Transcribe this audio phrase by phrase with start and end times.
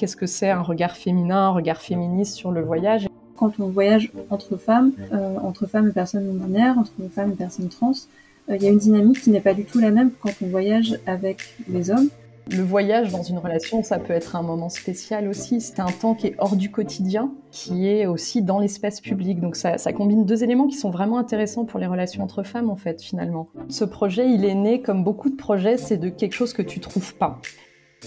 [0.00, 3.06] qu'est-ce que c'est un regard féminin, un regard féministe sur le voyage.
[3.36, 7.36] Quand on voyage entre femmes, euh, entre femmes et personnes non binaires, entre femmes et
[7.36, 7.92] personnes trans,
[8.48, 10.46] euh, il y a une dynamique qui n'est pas du tout la même quand on
[10.46, 12.08] voyage avec les hommes.
[12.50, 15.60] Le voyage dans une relation, ça peut être un moment spécial aussi.
[15.60, 19.38] C'est un temps qui est hors du quotidien, qui est aussi dans l'espace public.
[19.38, 22.70] Donc ça, ça, combine deux éléments qui sont vraiment intéressants pour les relations entre femmes,
[22.70, 23.48] en fait, finalement.
[23.68, 26.80] Ce projet, il est né, comme beaucoup de projets, c'est de quelque chose que tu
[26.80, 27.38] trouves pas.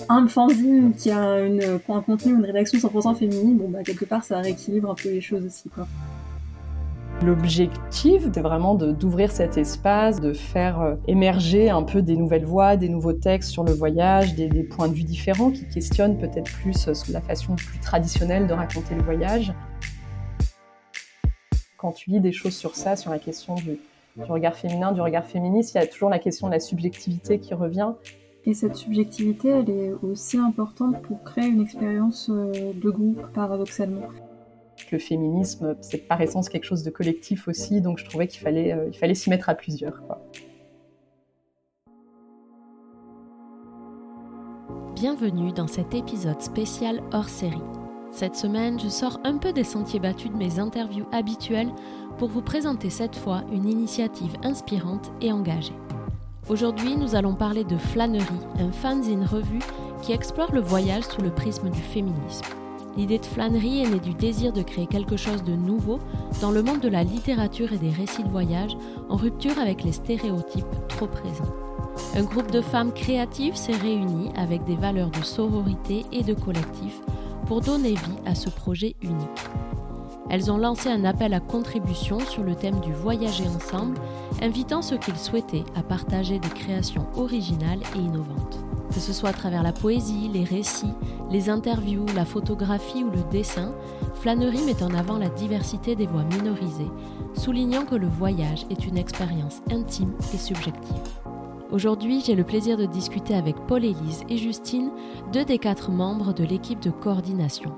[0.09, 4.23] Un fanzine qui a une, un contenu, une rédaction 100% féminine, bon bah quelque part
[4.23, 5.87] ça rééquilibre un peu les choses aussi quoi.
[7.21, 12.75] L'objectif, c'est vraiment d'ouvrir cet espace, de faire euh, émerger un peu des nouvelles voix,
[12.75, 16.87] des nouveaux textes sur le voyage, des, points de vue différents qui questionnent peut-être plus
[16.87, 19.53] euh, la façon plus traditionnelle de raconter le voyage.
[21.77, 23.77] Quand tu lis des choses sur ça, sur la question du
[24.17, 27.53] regard féminin, du regard féministe, il y a toujours la question de la subjectivité qui
[27.53, 27.91] revient.
[28.45, 34.09] Et cette subjectivité, elle est aussi importante pour créer une expérience euh, de groupe, paradoxalement
[34.93, 38.71] le féminisme, c'est par essence quelque chose de collectif aussi, donc je trouvais qu'il fallait,
[38.71, 40.01] euh, il fallait s'y mettre à plusieurs.
[44.95, 47.57] Bienvenue dans cet épisode spécial hors série.
[48.11, 51.71] Cette semaine, je sors un peu des sentiers battus de mes interviews habituelles
[52.19, 55.73] pour vous présenter cette fois une initiative inspirante et engagée.
[56.49, 58.25] Aujourd'hui, nous allons parler de Flânerie,
[58.59, 59.61] un fanzine revue
[60.01, 62.45] qui explore le voyage sous le prisme du féminisme.
[62.97, 65.99] L'idée de flânerie est née du désir de créer quelque chose de nouveau
[66.41, 68.75] dans le monde de la littérature et des récits de voyage,
[69.09, 71.55] en rupture avec les stéréotypes trop présents.
[72.15, 76.99] Un groupe de femmes créatives s'est réuni avec des valeurs de sororité et de collectif
[77.47, 79.29] pour donner vie à ce projet unique.
[80.29, 83.97] Elles ont lancé un appel à contribution sur le thème du voyager ensemble,
[84.41, 88.59] invitant ceux qu'ils souhaitaient à partager des créations originales et innovantes.
[88.93, 90.93] Que ce soit à travers la poésie, les récits,
[91.31, 93.73] les interviews, la photographie ou le dessin,
[94.15, 96.91] Flânerie met en avant la diversité des voix minorisées,
[97.33, 100.95] soulignant que le voyage est une expérience intime et subjective.
[101.71, 104.91] Aujourd'hui, j'ai le plaisir de discuter avec Paul-Élise et Justine,
[105.31, 107.73] deux des quatre membres de l'équipe de coordination.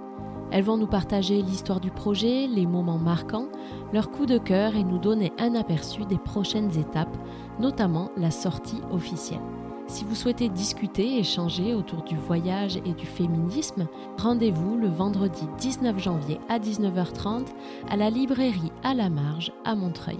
[0.51, 3.49] Elles vont nous partager l'histoire du projet, les moments marquants,
[3.93, 7.17] leurs coups de cœur et nous donner un aperçu des prochaines étapes,
[7.59, 9.41] notamment la sortie officielle.
[9.87, 15.99] Si vous souhaitez discuter, échanger autour du voyage et du féminisme, rendez-vous le vendredi 19
[15.99, 17.45] janvier à 19h30
[17.89, 20.19] à la librairie à la marge à Montreuil.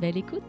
[0.00, 0.42] Belle écoute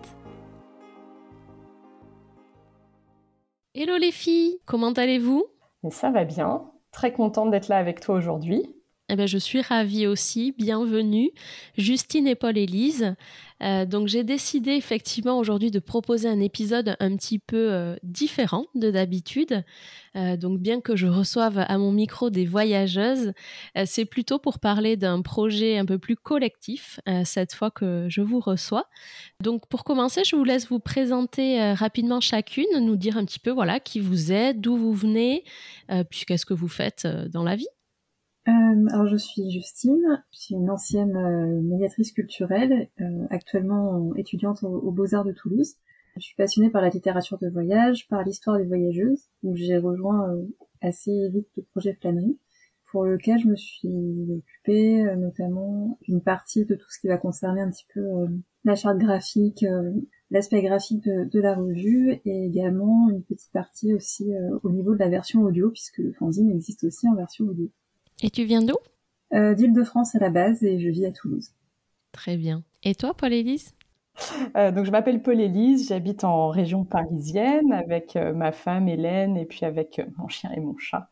[3.76, 5.46] Hello les filles, comment allez-vous?
[5.90, 8.79] Ça va bien, très contente d'être là avec toi aujourd'hui.
[9.12, 10.54] Eh ben, je suis ravie aussi.
[10.56, 11.32] Bienvenue,
[11.80, 13.16] Justine et Paul-Élise.
[13.64, 18.68] Euh, donc, j'ai décidé effectivement aujourd'hui de proposer un épisode un petit peu euh, différent
[18.76, 19.64] de d'habitude.
[20.16, 23.34] Euh, donc, bien que je reçoive à mon micro des voyageuses,
[23.86, 28.40] c'est plutôt pour parler d'un projet un peu plus collectif cette fois que je vous
[28.40, 28.86] reçois.
[29.42, 33.50] Donc, pour commencer, je vous laisse vous présenter rapidement chacune, nous dire un petit peu
[33.50, 35.44] voilà qui vous êtes, d'où vous venez,
[36.10, 37.68] puis qu'est-ce que vous faites dans la vie.
[38.50, 44.64] Euh, alors je suis Justine, je suis une ancienne euh, médiatrice culturelle, euh, actuellement étudiante
[44.64, 45.76] aux, Beaux-Arts de Toulouse.
[46.16, 50.36] Je suis passionnée par la littérature de voyage, par l'histoire des voyageuses, donc j'ai rejoint
[50.82, 52.40] assez vite le projet Flânerie,
[52.92, 57.62] pour lequel je me suis occupée notamment d'une partie de tout ce qui va concerner
[57.62, 58.02] un petit peu
[58.66, 59.64] la charte graphique,
[60.32, 64.32] l'aspect graphique de, de, la revue, et également une petite partie aussi
[64.64, 67.70] au niveau de la version audio, puisque le fanzine existe aussi en version audio.
[68.22, 68.76] Et tu viens d'où?
[69.34, 71.52] Euh, D'Île-de-France à la base et je vis à Toulouse.
[72.12, 72.64] Très bien.
[72.84, 73.74] Et toi, Paul-Élise
[74.58, 79.46] euh, donc je m'appelle Paul-Élise, j'habite en région parisienne avec euh, ma femme Hélène et
[79.46, 81.08] puis avec mon chien et mon chat.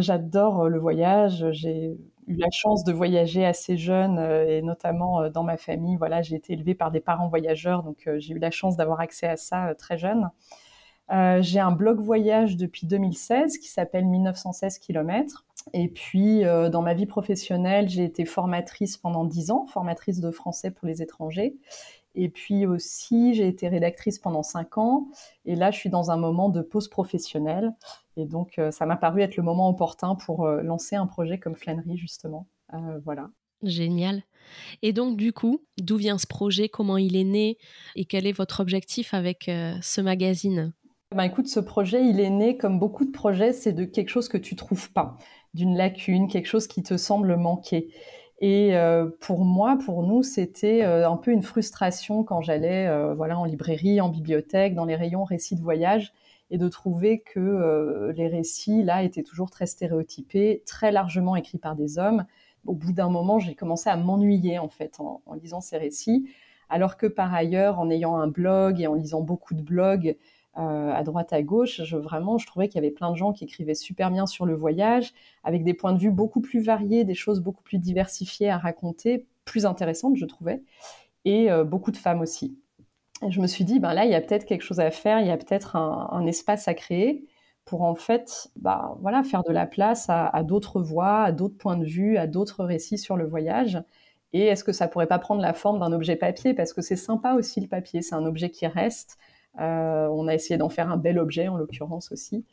[0.00, 4.18] J'adore le voyage, j'ai eu la chance de voyager assez jeune
[4.48, 8.34] et notamment dans ma famille, voilà, j'ai été élevée par des parents voyageurs donc j'ai
[8.34, 10.28] eu la chance d'avoir accès à ça très jeune.
[11.08, 16.94] j'ai un blog voyage depuis 2016 qui s'appelle 1916 km et puis, euh, dans ma
[16.94, 21.56] vie professionnelle, j'ai été formatrice pendant dix ans, formatrice de français pour les étrangers.
[22.14, 25.08] Et puis aussi, j'ai été rédactrice pendant cinq ans.
[25.44, 27.74] Et là, je suis dans un moment de pause professionnelle.
[28.16, 31.38] Et donc, euh, ça m'a paru être le moment opportun pour euh, lancer un projet
[31.38, 32.48] comme Flânerie, justement.
[33.04, 33.30] voilà.
[33.62, 34.22] Génial.
[34.82, 36.68] Et donc, du coup, d'où vient ce projet?
[36.68, 37.58] Comment il est né?
[37.96, 40.72] Et quel est votre objectif avec ce magazine?
[41.14, 44.28] Ben, écoute, ce projet, il est né comme beaucoup de projets, c'est de quelque chose
[44.28, 45.16] que tu trouves pas
[45.54, 47.88] d'une lacune, quelque chose qui te semble manquer.
[48.40, 53.14] Et euh, pour moi, pour nous, c'était euh, un peu une frustration quand j'allais euh,
[53.14, 56.12] voilà, en librairie, en bibliothèque, dans les rayons récits de voyage,
[56.50, 61.76] et de trouver que les récits, là, étaient toujours très stéréotypés, très largement écrits par
[61.76, 62.24] des hommes.
[62.66, 66.30] Au bout d'un moment, j'ai commencé à m'ennuyer, en fait, en, lisant ces récits,
[66.70, 70.16] alors que par ailleurs, en ayant un blog et en lisant beaucoup de blogs,
[70.58, 73.44] à droite à gauche, je, vraiment, je trouvais qu'il y avait plein de gens qui
[73.44, 75.12] écrivaient super bien sur le voyage,
[75.44, 79.26] avec des points de vue beaucoup plus variés, des choses beaucoup plus diversifiées à raconter,
[79.44, 80.62] plus intéressantes, je trouvais,
[81.24, 82.58] et beaucoup de femmes aussi.
[83.26, 85.26] Je me suis dit, ben là, il y a peut-être quelque chose à faire, il
[85.26, 87.26] y a peut-être un, espace à créer
[87.64, 91.76] pour en fait, bah, voilà, faire de la place à, d'autres voix, à d'autres points
[91.76, 93.82] de vue, à d'autres récits sur le voyage.
[94.32, 96.54] Et est-ce que ça pourrait pas prendre la forme d'un objet papier?
[96.54, 99.18] Parce que c'est sympa aussi le papier, c'est un objet qui reste.
[99.60, 102.44] Euh, on a essayé d'en faire un bel objet en l'occurrence aussi.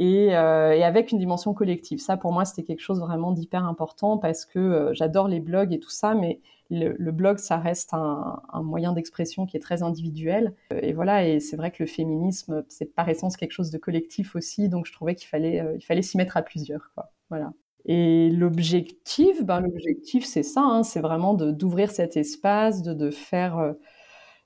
[0.00, 1.98] Euh, et, avec une dimension collective.
[1.98, 5.72] Ça, pour moi, c'était quelque chose vraiment d'hyper important parce que euh, j'adore les blogs
[5.72, 10.52] et tout ça, mais le, blog, ça reste un, moyen d'expression qui est très individuel.
[10.82, 14.34] Et voilà, et c'est vrai que le féminisme, c'est par essence quelque chose de collectif
[14.34, 16.90] aussi, donc je trouvais qu'il fallait, fallait s'y mettre à plusieurs.
[17.30, 17.52] Voilà.
[17.84, 23.76] Et l'objectif, ben l'objectif, c'est ça, hein, c'est vraiment d'ouvrir cet espace, de faire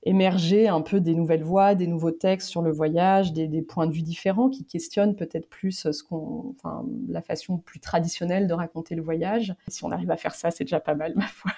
[0.03, 3.93] émerger un peu des nouvelles voix, des nouveaux textes sur le voyage, des, points de
[3.93, 8.95] vue différents qui questionnent peut-être plus ce qu'on, enfin, la façon plus traditionnelle de raconter
[8.95, 9.55] le voyage.
[9.69, 11.53] si on arrive à faire ça, c'est déjà pas mal, ma foi.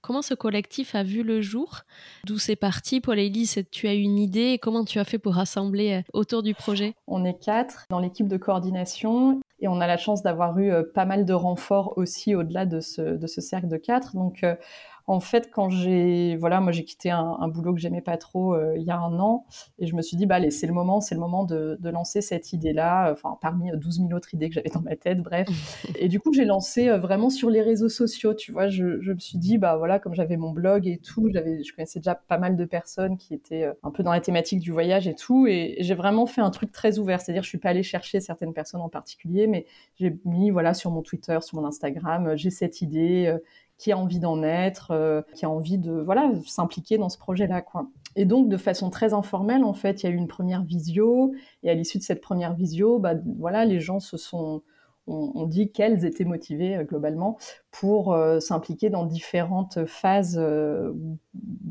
[0.00, 1.82] Comment ce collectif a vu le jour?
[2.24, 3.00] D'où c'est parti?
[3.00, 4.58] Paul Élise, tu as une idée?
[4.60, 6.94] Comment tu as fait pour rassembler euh, autour du projet?
[7.06, 10.82] On est quatre dans l'équipe de coordination et on a la chance d'avoir eu euh,
[10.82, 14.16] pas mal de renforts aussi au-delà de ce, de ce cercle de quatre.
[14.16, 14.56] Donc euh,
[15.06, 18.74] en fait, quand j'ai, voilà, moi j'ai quitté un, boulot que j'aimais pas trop euh,
[18.76, 19.44] il y a un an,
[19.78, 22.22] et je me suis dit, bah allez, c'est le moment, c'est le moment de, lancer
[22.22, 25.46] cette idée-là, enfin parmi 12 000 autres idées que j'avais dans ma tête, bref.
[25.98, 28.68] et du coup, j'ai lancé euh, vraiment sur les réseaux sociaux, tu vois.
[28.68, 31.98] Je, me suis dit, bah voilà, comme j'avais mon blog et tout, j'avais, je connaissais
[31.98, 35.06] déjà pas mal de personnes qui étaient euh, un peu dans la thématique du voyage
[35.06, 37.82] et tout, et, j'ai vraiment fait un truc très ouvert, c'est-à-dire je suis pas allée
[37.82, 39.66] chercher certaines personnes en particulier, mais
[39.96, 43.36] j'ai mis voilà sur mon Twitter, sur mon Instagram, j'ai cette idée
[43.82, 47.64] qui a envie d'en être, euh, qui a envie de voilà s'impliquer dans ce projet-là.
[48.14, 51.34] Et donc, de façon très informelle, en fait, il y a eu une première visio,
[51.64, 54.62] et à l'issue de cette première visio, bah, voilà, les gens se sont
[55.06, 57.36] on, dit qu'elles étaient motivées euh, globalement
[57.70, 60.92] pour euh, s'impliquer dans différentes phases euh,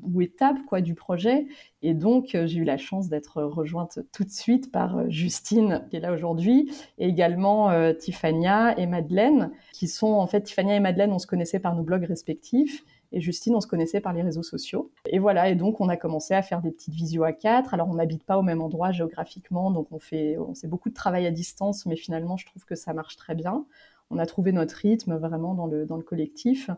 [0.03, 1.47] ou, étapes quoi du projet.
[1.81, 5.99] Et donc j'ai eu la chance d'être rejointe tout de suite par Justine qui est
[5.99, 11.19] là aujourd'hui, et également Tiffania et Madeleine qui sont en fait Tiffania et Madeleine on
[11.19, 14.91] se connaissait par nos blogs respectifs et Justine, on se connaissait par les réseaux sociaux.
[15.05, 17.73] Et voilà, et donc on a commencé à faire des petites visios à quatre.
[17.73, 20.93] Alors on n'habite pas au même endroit géographiquement, donc on fait, on fait beaucoup de
[20.93, 23.65] travail à distance, mais finalement je trouve que ça marche très bien.
[24.09, 26.69] On a trouvé notre rythme vraiment dans le, dans le collectif.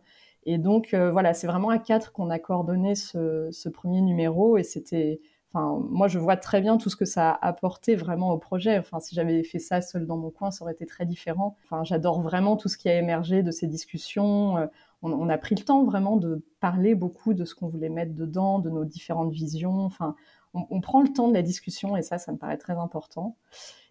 [0.46, 4.58] Et donc euh, voilà, c'est vraiment à quatre qu'on a coordonné ce, ce premier numéro
[4.58, 5.22] et c'était
[5.56, 8.80] Enfin, moi, je vois très bien tout ce que ça a apporté vraiment au projet.
[8.80, 11.58] Enfin, si j'avais fait ça seul dans mon coin, ça aurait été très différent.
[11.66, 14.58] Enfin, j'adore vraiment tout ce qui a émergé de ces discussions.
[15.04, 18.60] On, a pris le temps vraiment de parler beaucoup de ce qu'on voulait mettre dedans,
[18.60, 19.82] de nos différentes visions.
[19.82, 20.16] Enfin,
[20.54, 23.36] on, prend le temps de la discussion et ça, ça me paraît très important.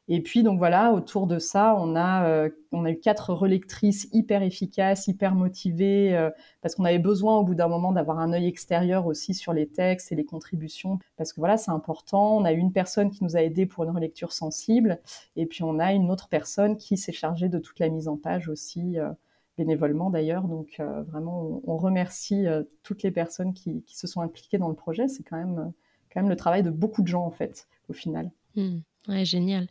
[0.08, 4.08] Et puis donc voilà, autour de ça, on a euh, on a eu quatre relectrices
[4.12, 6.30] hyper efficaces, hyper motivées, euh,
[6.60, 9.68] parce qu'on avait besoin au bout d'un moment d'avoir un œil extérieur aussi sur les
[9.68, 12.36] textes et les contributions, parce que voilà, c'est important.
[12.36, 15.00] On a eu une personne qui nous a aidé pour une relecture sensible,
[15.36, 18.16] et puis on a une autre personne qui s'est chargée de toute la mise en
[18.16, 18.98] page aussi.
[18.98, 19.10] Euh,
[19.58, 20.44] bénévolement d'ailleurs.
[20.44, 24.74] Donc euh, vraiment, on, remercie euh, toutes les personnes qui, se sont impliquées dans le
[24.74, 25.08] projet.
[25.08, 25.72] C'est quand même,
[26.12, 28.30] quand même le travail de beaucoup de gens en fait, au final.
[28.56, 28.78] Mmh.
[29.08, 29.66] Ouais, génial.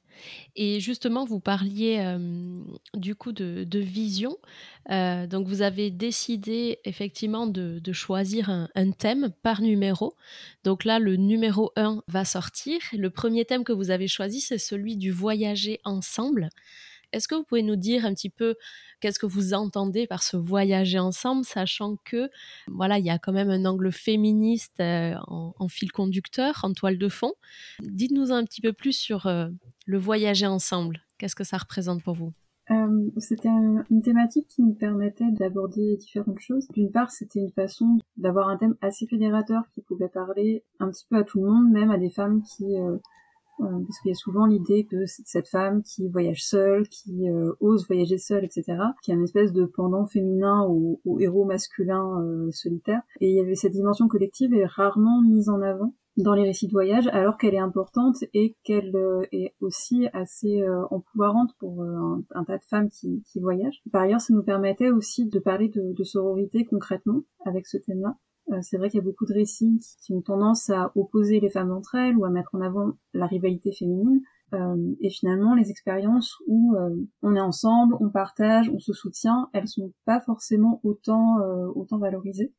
[0.58, 2.62] Et justement, vous parliez euh,
[2.96, 4.36] du coup de, vision.
[4.89, 10.15] donc, vous avez décidé effectivement de, choisir un, un, thème par numéro.
[10.65, 12.82] Donc là, le numéro 1 va sortir.
[12.91, 16.50] Le premier thème que vous avez choisi, c'est celui du voyager ensemble.
[17.13, 18.56] Est-ce que vous pouvez nous dire un petit peu
[19.00, 22.30] qu'est-ce que vous entendez par ce voyager ensemble, sachant que
[22.68, 26.98] voilà, il y a quand même un angle féministe euh, en, fil conducteur, en toile
[26.98, 27.34] de fond.
[27.82, 29.50] Dites-nous un petit peu plus sur euh,
[29.86, 31.01] le voyager ensemble.
[31.18, 32.34] Qu'est-ce que ça représente pour vous?
[32.70, 36.68] Euh, c'était une thématique qui nous permettait d'aborder différentes choses.
[36.70, 41.06] D'une part, c'était une façon d'avoir un thème assez fédérateur qui pouvait parler un petit
[41.10, 42.77] peu à tout le monde, même à des femmes qui
[43.62, 47.86] parce qu'il y a souvent l'idée que cette femme qui voyage seule, qui euh, ose
[47.88, 53.01] voyager seule, etc., qui a une espèce de pendant féminin au, héros masculin euh, solitaire.
[53.20, 56.68] Et il y avait cette dimension collective est rarement mise en avant dans les récits
[56.68, 58.94] de voyage, alors qu'elle est importante et qu'elle
[59.32, 63.82] est aussi assez empouvoirante pour un, tas de femmes qui, qui, voyagent.
[63.94, 68.18] Par ailleurs, ça nous permettait aussi de parler de, de sororité concrètement avec ce thème-là.
[68.62, 71.72] C'est vrai qu'il y a beaucoup de récits qui, ont tendance à opposer les femmes
[71.72, 74.22] entre elles ou à mettre en avant la rivalité féminine.
[75.00, 76.75] et finalement, les expériences où
[77.22, 81.38] on est ensemble, on partage, on se soutient, elles sont pas forcément autant
[81.75, 82.53] autant valorisées.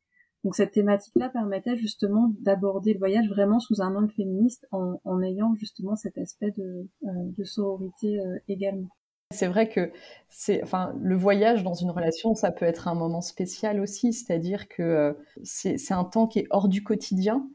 [0.44, 5.54] Donc cette thématique-là permettait justement d'aborder le voyage vraiment sous un angle féministe en, ayant
[5.54, 8.88] justement cet aspect de, euh, sororité euh, également.
[9.32, 9.90] C'est vrai que
[10.28, 14.68] c'est, enfin, le voyage dans une relation, ça peut être un moment spécial aussi, c'est-à-dire
[14.68, 15.12] que euh,
[15.42, 17.46] c'est, un temps qui est hors du quotidien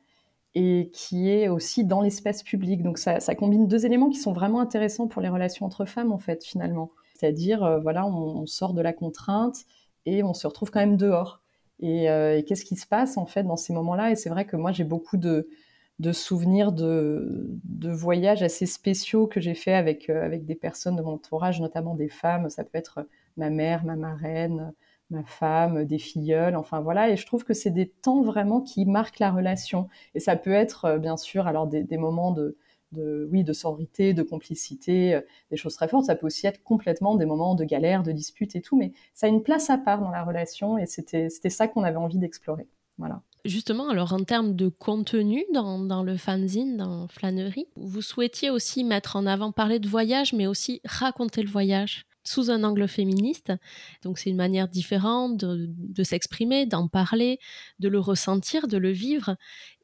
[0.55, 2.83] et qui est aussi dans l'espace public.
[2.83, 6.19] Donc ça, combine deux éléments qui sont vraiment intéressants pour les relations entre femmes en
[6.19, 6.91] fait finalement.
[7.15, 9.65] C'est-à-dire, voilà, on, sort de la contrainte
[10.05, 11.41] et on se retrouve quand même dehors.
[11.83, 14.11] Euh, et, qu'est-ce qui se passe en fait dans ces moments-là?
[14.11, 15.47] Et c'est vrai que moi j'ai beaucoup de,
[16.11, 17.57] souvenirs de,
[17.89, 21.95] voyages assez spéciaux que j'ai fait avec, euh, avec des personnes de mon entourage, notamment
[21.95, 22.49] des femmes.
[22.49, 24.73] Ça peut être ma mère, ma marraine,
[25.09, 27.09] ma femme, des filleuls, enfin voilà.
[27.09, 29.87] Et je trouve que c'est des temps vraiment qui marquent la relation.
[30.15, 32.57] Et ça peut être euh, bien sûr alors des moments de,
[32.91, 36.05] de, oui, de sororité, de complicité, euh, des choses très fortes.
[36.05, 39.27] Ça peut aussi être complètement des moments de galère, de dispute et tout, mais ça
[39.27, 42.67] a une place à part dans la relation et c'était ça qu'on avait envie d'explorer.
[42.97, 43.21] Voilà.
[43.47, 49.15] Justement, alors en termes de contenu dans, le fanzine, dans Flânerie, vous souhaitiez aussi mettre
[49.15, 52.05] en avant, parler de voyage, mais aussi raconter le voyage?
[52.27, 53.53] Sous un angle féministe.
[54.03, 57.39] Donc c'est une manière différente de, s'exprimer, d'en parler,
[57.79, 59.35] de le ressentir, de le vivre.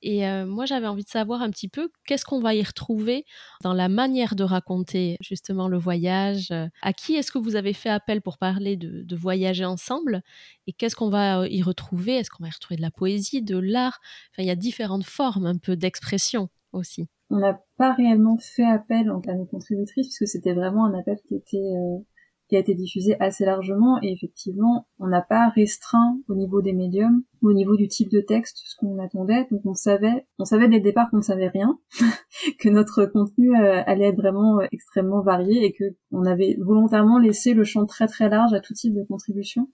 [0.02, 3.26] Et euh, moi j'avais envie de savoir un petit peu qu'est-ce qu'on va y retrouver
[3.62, 6.54] dans la manière de raconter justement le voyage.
[6.82, 10.22] À qui est-ce que vous avez fait appel pour parler de, voyager ensemble?
[10.68, 12.18] Et qu'est-ce qu'on va y retrouver?
[12.18, 14.00] Est-ce qu'on va y retrouver de la poésie, de l'art?
[14.32, 17.08] Enfin il y a différentes formes un peu d'expression aussi.
[17.30, 21.36] On n'a pas réellement fait appel à nos contributrices puisque c'était vraiment un appel qui
[21.36, 21.98] était euh,
[22.56, 27.24] a été diffusé assez largement et effectivement on n'a pas restreint au niveau des médiums
[27.42, 29.48] au niveau du type de texte ce qu'on attendait.
[29.52, 31.78] Donc on savait on savait dès le départ qu'on ne savait rien
[32.60, 37.20] que notre contenu euh, allait être vraiment euh, extrêmement varié et que on avait volontairement
[37.20, 39.70] laissé le champ très très large à tout type de contribution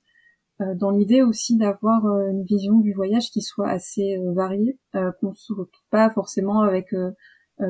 [0.61, 5.53] euh, dans l'idée aussi d'avoir une vision du voyage qui soit assez variée qu'on se
[5.53, 6.93] retrouve pas forcément avec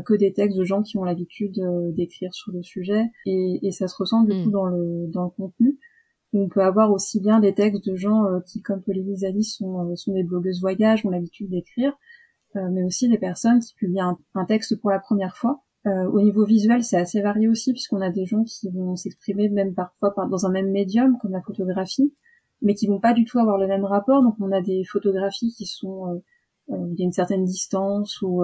[0.06, 3.72] que des textes de gens qui ont l'habitude euh, d'écrire sur le sujet et, et,
[3.72, 4.52] ça se ressent du coup mm.
[4.52, 5.80] dans le dans le contenu.
[6.32, 9.96] On peut avoir aussi bien des textes de gens euh, qui, comme Pauline a sont,
[9.96, 11.94] sont des blogueuses voyage, ont l'habitude d'écrire,
[12.54, 15.64] mais aussi des personnes qui publient un, un texte pour la première fois.
[15.86, 19.74] au niveau visuel, c'est assez varié aussi, puisqu'on a des gens qui vont s'exprimer même
[19.74, 22.14] parfois par, dans un même médium, comme la photographie,
[22.62, 24.22] mais qui vont pas du tout avoir le même rapport.
[24.22, 26.22] Donc on a des photographies qui sont,
[26.68, 28.44] il y a une certaine distance ou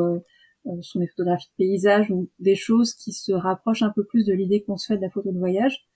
[0.68, 4.26] euh, sont des photographies de paysages ou des choses qui se rapprochent un peu plus
[4.26, 5.88] de l'idée qu'on se fait de la photo de voyage.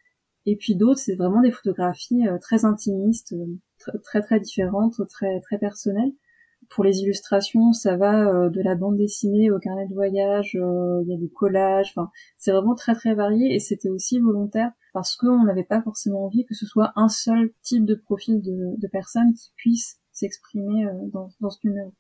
[0.46, 5.40] Et puis d'autres, c'est vraiment des photographies euh, très intimistes, euh, très très différentes, très
[5.42, 6.12] très personnelles.
[6.70, 11.14] Pour les illustrations, ça va de la bande dessinée au carnet de voyage, il y
[11.14, 15.46] a des collages, enfin c'est vraiment très très varié et c'était aussi volontaire parce qu'on
[15.46, 19.34] n'avait pas forcément envie que ce soit un seul type de profil de, de personne
[19.34, 21.94] qui puisse s'exprimer dans, dans ce numéro.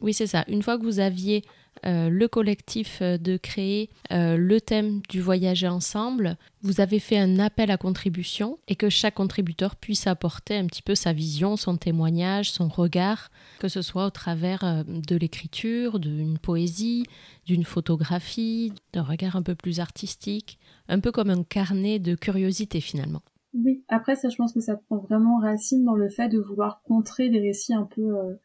[0.00, 0.44] Oui, c'est ça.
[0.48, 1.42] Une fois que vous aviez
[1.86, 7.18] euh, le collectif euh, de créer euh, le thème du voyager ensemble, vous avez fait
[7.18, 11.56] un appel à contribution et que chaque contributeur puisse apporter un petit peu sa vision,
[11.56, 17.04] son témoignage, son regard, que ce soit au travers de l'écriture, d'une poésie,
[17.46, 22.80] d'une photographie, d'un regard un peu plus artistique, un peu comme un carnet de curiosité
[22.80, 23.22] finalement.
[23.54, 26.82] Oui, après ça je pense que ça prend vraiment racine dans le fait de vouloir
[26.82, 28.38] contrer des récits un peu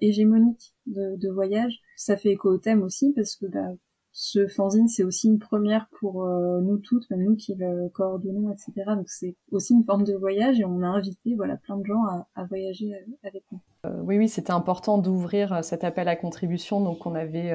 [0.00, 1.80] hégémonique de, de, voyage.
[1.96, 3.74] Ça fait écho au thème aussi parce que bah,
[4.12, 8.50] ce fanzine c'est aussi une première pour euh, nous toutes, même nous qui le coordonnons,
[8.50, 8.72] etc.
[8.96, 12.02] Donc c'est aussi une forme de voyage et on a invité voilà plein de gens
[12.04, 12.92] à, à voyager
[13.22, 13.60] avec nous.
[13.84, 16.80] Euh, oui, oui, c'était important d'ouvrir cet appel à contribution.
[16.80, 17.52] Donc on avait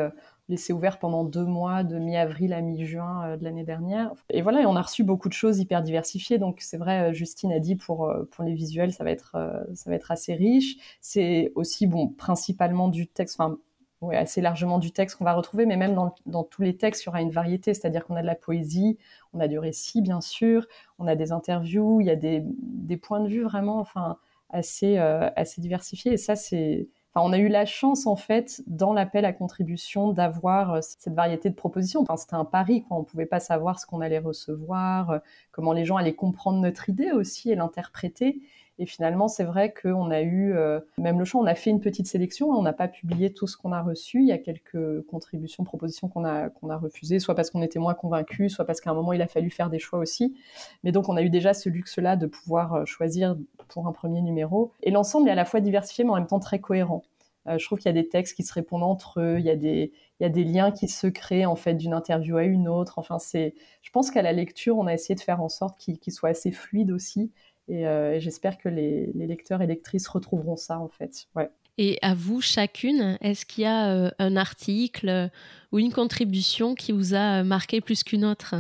[0.52, 4.12] laissé ouvert pendant deux mois, de mi-avril à mi-juin euh, de l'année dernière.
[4.30, 6.38] Et voilà, et on a reçu beaucoup de choses hyper diversifiées.
[6.38, 9.32] Donc c'est vrai, euh, Justine a dit pour euh, pour les visuels, ça va être
[9.74, 10.76] ça va être assez riche.
[11.02, 13.58] C'est aussi bon, principalement du texte, enfin
[14.02, 17.04] ouais, assez largement du texte qu'on va retrouver, mais même dans, dans, tous les textes,
[17.04, 18.98] il y aura une variété, c'est-à-dire qu'on a de la poésie,
[19.34, 20.68] on a du récit, bien sûr,
[21.00, 24.18] on a des interviews, il y a des, des points de vue vraiment, enfin,
[24.50, 26.14] assez, assez diversifiés.
[26.14, 30.76] Et ça, c'est, on a eu la chance, en fait, dans l'appel à contribution, d'avoir
[30.76, 32.02] euh, cette variété de propositions.
[32.02, 32.98] Enfin, c'était un pari, quoi.
[32.98, 35.20] On pouvait pas savoir ce qu'on allait recevoir, euh,
[35.52, 38.42] comment les gens allaient comprendre notre idée aussi et l'interpréter.
[38.82, 41.82] Et finalement, c'est vrai qu'on a eu, euh, même le champ, on a fait une
[41.82, 44.22] petite sélection, on n'a pas publié tout ce qu'on a reçu.
[44.22, 48.52] Il y a quelques contributions, propositions qu'on a, refusées, soit parce qu'on était moins convaincus,
[48.52, 50.36] soit parce qu'à un moment, il a fallu faire des choix aussi.
[50.84, 54.72] Mais donc, on a eu déjà ce luxe-là de pouvoir choisir pour un premier numéro.
[54.82, 57.04] Et l'ensemble est à la fois diversifié, mais en même temps très cohérent.
[57.46, 59.56] je trouve qu'il y a des textes qui se répondent entre eux, il y a
[59.56, 62.98] des, liens qui se créent en fait d'une interview à une autre.
[62.98, 66.00] Enfin, c'est, je pense qu'à la lecture, on a essayé de faire en sorte qu'il,
[66.12, 67.32] soit assez fluide aussi.
[67.72, 71.28] Et, j'espère que les, les, lecteurs et lectrices retrouveront ça en fait.
[71.36, 71.50] Ouais.
[71.78, 75.28] Et à vous, chacune, est-ce qu'il y a euh, un article euh,
[75.72, 78.56] ou une contribution qui vous a euh, marqué plus qu'une autre?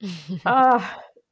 [0.44, 0.78] Ah,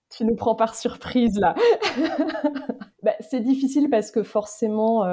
[0.09, 1.55] tu nous prends par surprise là.
[3.03, 5.05] bah, c'est difficile parce que forcément,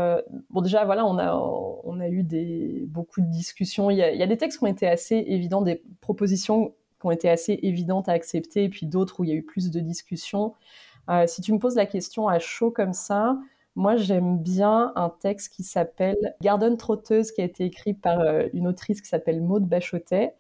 [0.50, 3.90] bon déjà voilà, on a on a eu des beaucoup de discussions.
[3.90, 6.76] Il y a, il y a des textes qui ont été assez évidents, des propositions
[7.02, 9.44] qui ont été assez évidentes à accepter, et puis d'autres où il y a eu
[9.44, 10.54] plus de discussions.
[11.28, 13.38] Si tu me poses la question à chaud comme ça,
[13.76, 18.48] moi, j'aime bien un texte qui s'appelle Garden Trotteuse, qui a été écrit par euh,
[18.54, 20.36] une autrice qui s'appelle Maude Bachotet.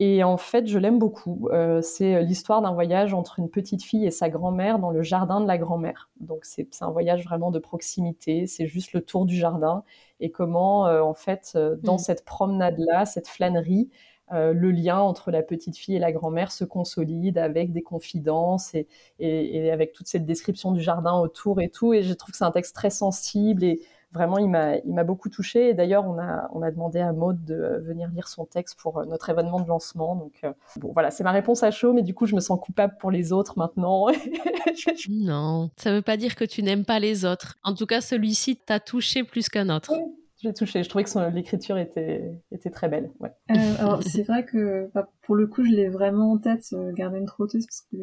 [0.00, 1.48] Et en fait, je l'aime beaucoup.
[1.52, 5.40] Euh, c'est l'histoire d'un voyage entre une petite fille et sa grand-mère dans le jardin
[5.40, 6.10] de la grand-mère.
[6.20, 8.46] Donc, c'est un voyage vraiment de proximité.
[8.46, 9.84] C'est juste le tour du jardin
[10.20, 11.98] et comment, euh, en fait, dans mmh.
[11.98, 13.90] cette promenade-là, cette flânerie,
[14.32, 18.74] euh, le lien entre la petite fille et la grand-mère se consolide avec des confidences
[18.74, 21.94] et, avec toute cette description du jardin autour et tout.
[21.94, 23.80] Et je trouve que c'est un texte très sensible et
[24.12, 25.70] vraiment, il m'a beaucoup touché.
[25.70, 28.98] Et d'ailleurs, on a, on a demandé à Maud de venir lire son texte pour
[28.98, 30.16] euh, notre événement de lancement.
[30.16, 32.58] Donc, euh, bon, voilà, c'est ma réponse à chaud, mais du coup, je me sens
[32.60, 34.06] coupable pour les autres maintenant.
[35.08, 37.56] non, ça ne veut pas dire que tu n'aimes pas les autres.
[37.62, 39.92] En tout cas, celui-ci t'a touché plus qu'un autre.
[40.40, 40.82] J'ai touché.
[40.82, 43.10] Je trouvais que l'écriture était, était très belle.
[43.18, 43.32] Ouais.
[43.50, 46.92] Euh, alors c'est vrai que bah, pour le coup, je l'ai vraiment en tête, euh,
[46.92, 47.96] Garden Trotteuse, parce que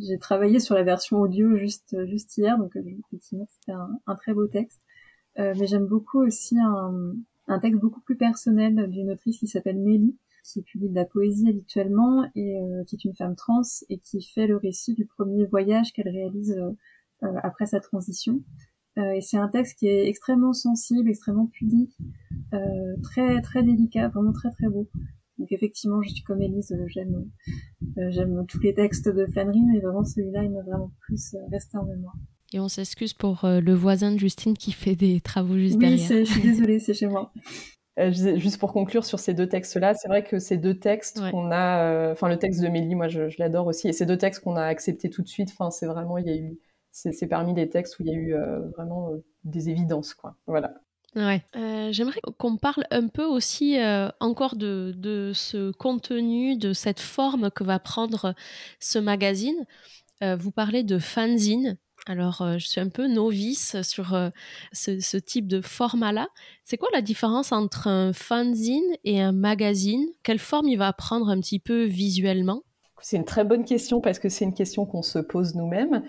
[0.00, 4.32] j'ai travaillé sur la version audio juste juste hier, donc euh, effectivement c'était un, très
[4.32, 4.80] beau texte.
[5.38, 7.14] Euh, mais j'aime beaucoup aussi un,
[7.48, 10.16] un texte beaucoup plus personnel d'une autrice qui s'appelle Mélie,
[10.52, 14.22] qui publie de la poésie habituellement et euh, qui est une femme trans et qui
[14.22, 16.56] fait le récit du premier voyage qu'elle réalise
[17.22, 18.40] euh, après sa transition.
[18.98, 21.96] Euh, et c'est un texte qui est extrêmement sensible, extrêmement pudique,
[22.54, 24.88] euh, très très délicat, vraiment très très beau.
[25.38, 27.26] Donc effectivement, je suis comme Elise, euh, j'aime
[28.10, 31.84] j'aime tous les textes de Flannery, mais vraiment celui-là, il m'a vraiment plus resté en
[31.84, 32.14] mémoire.
[32.54, 36.10] Et on s'excuse pour le voisin de Justine qui fait des travaux juste oui, derrière.
[36.10, 37.32] Oui, je suis désolée, c'est chez moi.
[38.12, 42.12] juste pour conclure sur ces deux textes-là, c'est vrai que ces deux textes qu'on a,
[42.12, 44.56] enfin le texte de Mélie, moi je, je l'adore aussi, et ces deux textes qu'on
[44.56, 46.56] a acceptés tout de suite, enfin c'est vraiment, il y a eu
[46.96, 50.36] c'est parmi les textes où il y a eu euh, vraiment euh, des évidences, quoi.
[50.46, 50.74] Voilà.
[51.14, 51.42] Ouais.
[51.56, 53.78] Euh, j'aimerais qu'on parle un peu aussi
[54.20, 58.34] encore de, de, ce contenu, de cette forme que va prendre
[58.80, 59.64] ce magazine.
[60.20, 61.78] vous parlez de fanzine.
[62.06, 64.14] Alors, je suis un peu novice sur
[64.72, 66.28] ce, ce, type de format-là.
[66.64, 70.04] C'est quoi la différence entre un fanzine et un magazine?
[70.22, 72.62] Quelle forme il va prendre un petit peu visuellement?
[73.02, 76.02] C'est une très bonne question parce que c'est une question qu'on se pose nous-mêmes.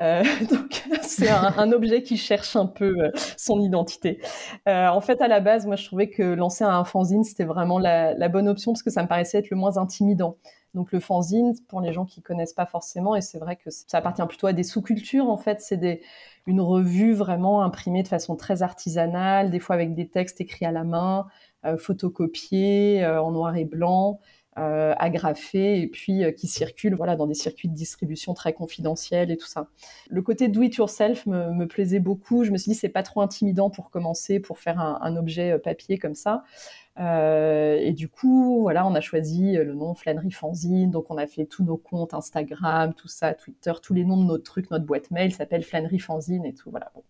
[0.00, 4.20] Euh, donc c'est un, objet qui cherche un peu euh, son identité.
[4.68, 7.78] Euh, en fait, à la base, moi, je trouvais que lancer un fanzine c'était vraiment
[7.78, 10.36] la, bonne option parce que ça me paraissait être le moins intimidant.
[10.74, 13.98] Donc le fanzine, pour les gens qui connaissent pas forcément, et c'est vrai que ça
[13.98, 15.28] appartient plutôt à des sous-cultures.
[15.28, 16.00] En fait, c'est
[16.46, 20.72] une revue vraiment imprimée de façon très artisanale, des fois avec des textes écrits à
[20.72, 21.26] la main,
[21.78, 24.18] photocopiés en noir et blanc
[24.58, 24.94] euh,
[25.54, 29.46] et puis euh, qui circulent voilà, dans des circuits de distribution très confidentiels et tout
[29.46, 29.68] ça.
[30.10, 32.44] Le côté do it yourself me, me plaisait beaucoup.
[32.44, 35.52] Je me suis dit c'est pas trop intimidant pour commencer, pour faire un, un objet
[35.52, 36.44] euh, papier comme ça.
[36.98, 40.90] Euh, et du coup, voilà, on a choisi le nom Flânerie Fanzine.
[40.90, 44.24] Donc, on a fait tous nos comptes Instagram, tout ça, Twitter, tous les noms de
[44.24, 46.70] nos trucs, notre boîte mail s'appelle Flânerie Fanzine et tout.
[46.70, 46.92] Voilà.
[46.94, 47.02] Bon.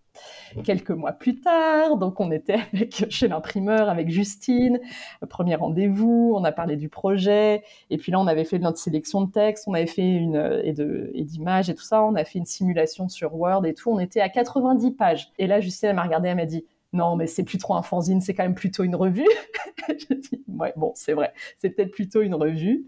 [0.65, 2.61] Quelques mois plus tard, donc on était
[3.09, 4.81] chez l'imprimeur avec Justine,
[5.29, 9.23] premier rendez-vous, on a parlé du projet, et puis là on avait fait notre sélection
[9.23, 12.25] de textes, on avait fait une et de et d'images et tout ça, on a
[12.25, 15.33] fait une simulation sur Word et tout, on était à 90 pages.
[15.39, 17.83] Et là Justine elle m'a regardé, elle m'a dit non, mais c'est plus trop un
[17.83, 19.29] fanzine, c'est quand même plutôt une revue.
[19.89, 22.87] je dis, ouais, bon, c'est vrai, c'est peut-être plutôt une revue.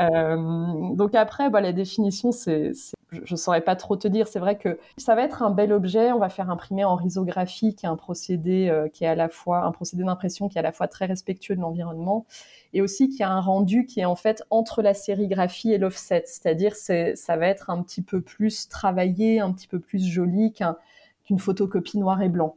[0.00, 2.72] Euh, donc après, bah, la définition, c'est,
[3.12, 4.28] je ne saurais pas trop te dire.
[4.28, 6.12] C'est vrai que ça va être un bel objet.
[6.12, 9.28] On va faire imprimer en risographie, qui est un procédé euh, qui est à la
[9.28, 12.26] fois un procédé d'impression qui est à la fois très respectueux de l'environnement
[12.72, 16.24] et aussi qui a un rendu qui est en fait entre la sérigraphie et l'offset.
[16.26, 20.52] C'est-à-dire, c'est, ça va être un petit peu plus travaillé, un petit peu plus joli
[20.52, 22.56] qu'une photocopie noir et blanc.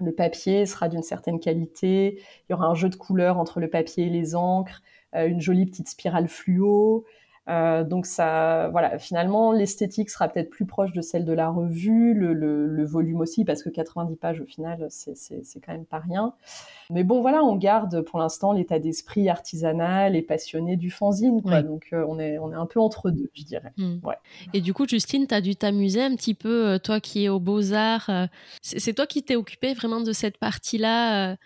[0.00, 2.18] Le papier sera d'une certaine qualité.
[2.48, 4.82] Il y aura un jeu de couleurs entre le papier et les encres,
[5.14, 7.04] euh, une jolie petite spirale fluo.
[7.50, 12.14] Euh, donc ça, voilà, finalement, l'esthétique sera peut-être plus proche de celle de la revue,
[12.14, 16.34] le, le, volume aussi, parce que 90 pages au final, c'est quand même pas rien.
[16.90, 21.62] Mais bon, voilà, on garde pour l'instant l'état d'esprit artisanal et passionné du fanzine, quoi.
[21.62, 23.72] Donc euh, on, est, on est un peu entre deux, je dirais.
[23.76, 23.98] Hmm.
[24.04, 24.16] Ouais.
[24.54, 27.28] Et du coup, Justine, tu as dû t'amuser un petit peu, euh, toi qui es
[27.28, 28.10] aux Beaux-Arts.
[28.62, 31.36] c'est toi qui t'es occupée vraiment de cette partie-là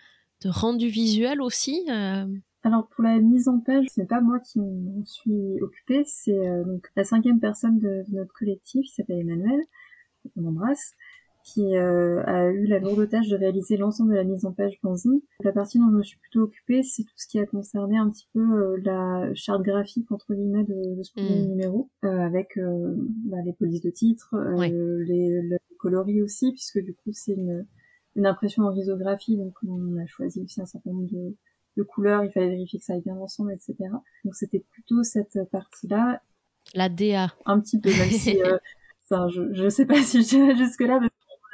[0.41, 1.87] de rendu visuel aussi
[2.65, 6.63] alors pour la mise en page, ce n'est pas moi qui m'en suis occupée, c'est
[6.65, 9.61] donc la cinquième personne de, notre collectif, qui s'appelle Emmanuel,
[10.33, 10.95] qu'on embrasse,
[11.43, 14.79] qui euh, a eu la lourde tâche de réaliser l'ensemble de la mise en page
[14.81, 15.21] Fanzine.
[15.43, 18.09] La partie dont je me suis plutôt occupée, c'est tout ce qui a concerné un
[18.09, 21.49] petit peu euh, la charte graphique entre guillemets de, de ce premier mm.
[21.49, 27.11] numéro, euh, avec bah, les polices de titres, les, les, coloris aussi, puisque du coup
[27.11, 27.67] c'est une,
[28.15, 31.35] une impression en risographie, donc on a choisi aussi un certain nombre de,
[31.77, 33.75] de couleurs, il fallait vérifier que ça aille bien ensemble, etc.
[34.23, 36.21] Donc c'était plutôt cette partie-là.
[36.73, 37.33] La DA.
[37.45, 38.39] Un petit peu, même si...
[39.07, 40.99] Enfin, je, sais pas si je dirais jusque là,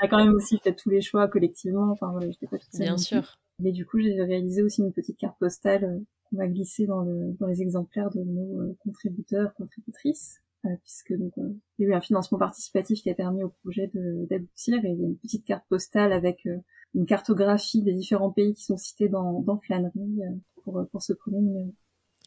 [0.01, 1.91] a quand même aussi fait tous les choix collectivement.
[1.91, 2.87] Enfin voilà, j'étais pas toute seule.
[2.87, 3.37] Bien sûr.
[3.59, 7.01] Mais du coup, j'ai réalisé aussi une petite carte postale euh, qu'on va glisser dans,
[7.01, 11.89] le, dans les exemplaires de nos euh, contributeurs, contributrices, euh, puisque donc il y a
[11.89, 15.17] eu un financement participatif qui a permis au projet d'aboutir et il y a une
[15.17, 16.47] petite carte postale avec
[16.93, 20.19] une cartographie des différents pays qui sont cités dans, dans Flânerie
[20.63, 21.73] pour, pour ce premier numéro.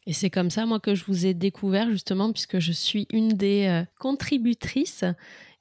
[0.07, 3.29] Et c'est comme ça, moi, que je vous ai découvert, justement, puisque je suis une
[3.29, 5.03] des contributrices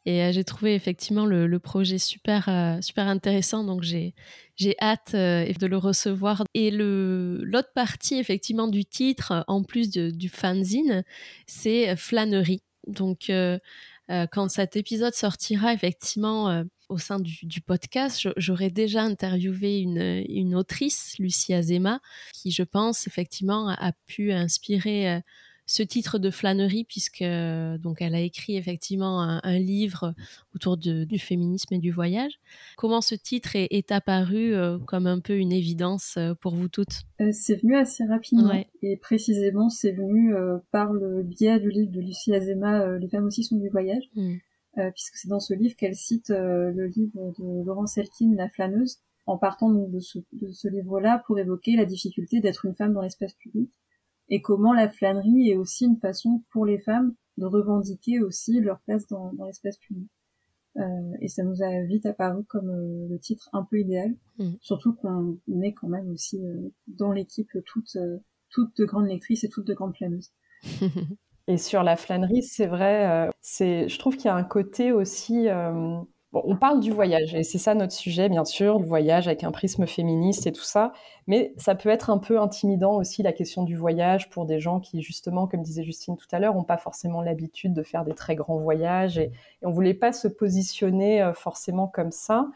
[0.06, 4.14] et euh, j'ai trouvé effectivement le, projet super, euh, super intéressant, donc j'ai,
[4.56, 6.44] j'ai hâte euh, de le recevoir.
[6.52, 11.04] Et l'autre partie effectivement du titre, en plus du fanzine,
[11.46, 12.62] c'est flânerie.
[12.86, 13.32] Donc
[14.08, 21.14] quand cet épisode sortira effectivement au sein du, podcast, j'aurai déjà interviewé une, une, autrice,
[21.18, 22.00] Lucie Azema,
[22.32, 25.22] qui je pense effectivement a pu inspirer
[25.66, 30.14] ce titre de flânerie puisque donc elle a écrit effectivement un, livre
[30.54, 32.32] autour du féminisme et du voyage.
[32.76, 37.02] Comment ce titre est, apparu euh, comme un peu une évidence euh, pour vous toutes?
[37.20, 40.34] Euh, C'est venu assez rapidement et précisément c'est venu
[40.70, 44.04] par le biais du livre de Lucie Azema Les femmes aussi sont du voyage.
[44.14, 44.36] Hmm.
[44.76, 49.38] Puisque c'est dans ce livre qu'elle cite le livre de Laurence Elkin, La flâneuse, en
[49.38, 53.34] partant de ce, de ce livre-là pour évoquer la difficulté d'être une femme dans l'espace
[53.34, 53.70] public
[54.28, 58.80] et comment la flânerie est aussi une façon pour les femmes de revendiquer aussi leur
[58.80, 60.08] place dans, dans l'espace public.
[60.76, 64.54] Euh, et ça nous a vite apparu comme euh, le titre un peu idéal, mm.
[64.60, 68.18] surtout qu'on est quand même aussi euh, dans l'équipe toutes, euh,
[68.50, 70.32] toutes de grandes lectrices et toutes de grandes flâneuses.
[71.46, 75.48] et sur la flânerie, c'est vrai, c'est, je trouve qu'il y a un côté aussi
[76.34, 79.52] on parle du voyage, et c'est ça notre sujet, bien sûr, le voyage avec un
[79.52, 80.92] prisme féministe et tout ça,
[81.26, 84.80] mais ça peut être un peu intimidant aussi la question du voyage pour des gens
[84.80, 88.14] qui, justement, comme disait Justine tout à l'heure, n'ont pas forcément l'habitude de faire des
[88.14, 89.30] très grands voyages, et,
[89.62, 92.46] on ne voulait pas se positionner euh, forcément comme ça,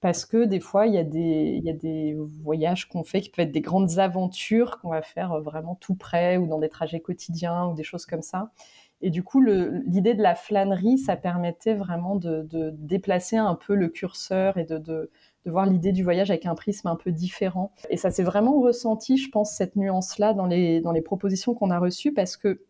[0.00, 3.60] parce que des fois, il y, a des, voyages qu'on fait qui peuvent être des
[3.60, 7.74] grandes aventures qu'on va faire euh, vraiment tout près, ou dans des trajets quotidiens, ou
[7.74, 8.50] des choses comme ça.
[9.02, 12.46] Et du coup, l'idée de la flânerie, ça permettait vraiment de,
[12.78, 15.10] déplacer un peu le curseur et de,
[15.44, 17.72] voir l'idée du voyage avec un prisme un peu différent.
[17.90, 22.12] Et ça s'est vraiment ressenti, je pense, cette nuance-là dans les, propositions qu'on a reçues,
[22.12, 22.62] parce que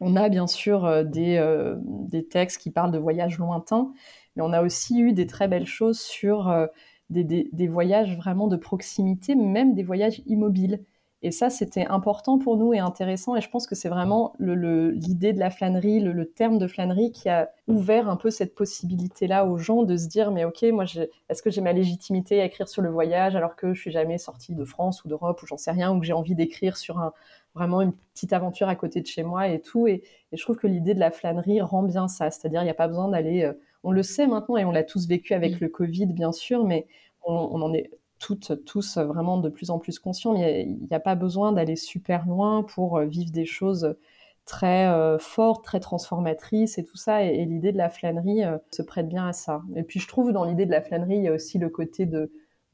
[0.00, 3.92] on a bien sûr euh, euh, des, textes qui parlent de voyages lointains,
[4.36, 6.66] mais on a aussi eu des très belles choses sur euh,
[7.10, 10.84] des, voyages vraiment de proximité, même des voyages immobiles.
[11.24, 13.36] Et ça, c'était important pour nous et intéressant.
[13.36, 17.28] Et je pense que c'est vraiment l'idée de la flânerie, le, terme de flânerie qui
[17.28, 20.84] a ouvert un peu cette possibilité-là aux gens de se dire, mais ok, moi,
[21.28, 24.18] est-ce que j'ai ma légitimité à écrire sur le voyage alors que je suis jamais
[24.18, 26.98] sortie de France ou d'Europe ou j'en sais rien, ou que j'ai envie d'écrire sur
[26.98, 27.12] un,
[27.54, 29.86] vraiment une petite aventure à côté de chez moi et tout.
[29.86, 32.32] Et, je trouve que l'idée de la flânerie rend bien ça.
[32.32, 33.44] C'est-à-dire, il n'y a pas besoin d'aller...
[33.44, 33.52] Euh,
[33.84, 36.86] on le sait maintenant et on l'a tous vécu avec le Covid, bien sûr, mais
[37.24, 37.90] on, on en est
[38.22, 40.34] toutes, tous vraiment de plus en plus conscients.
[40.34, 43.96] Il n'y a, pas besoin d'aller super loin pour euh, vivre des choses
[44.44, 47.24] très euh, fortes, très transformatrices et tout ça.
[47.24, 49.62] Et, l'idée de la flânerie euh, se prête bien à ça.
[49.74, 52.06] Et puis je trouve dans l'idée de la flânerie, il y a aussi le côté
[52.06, 52.30] de,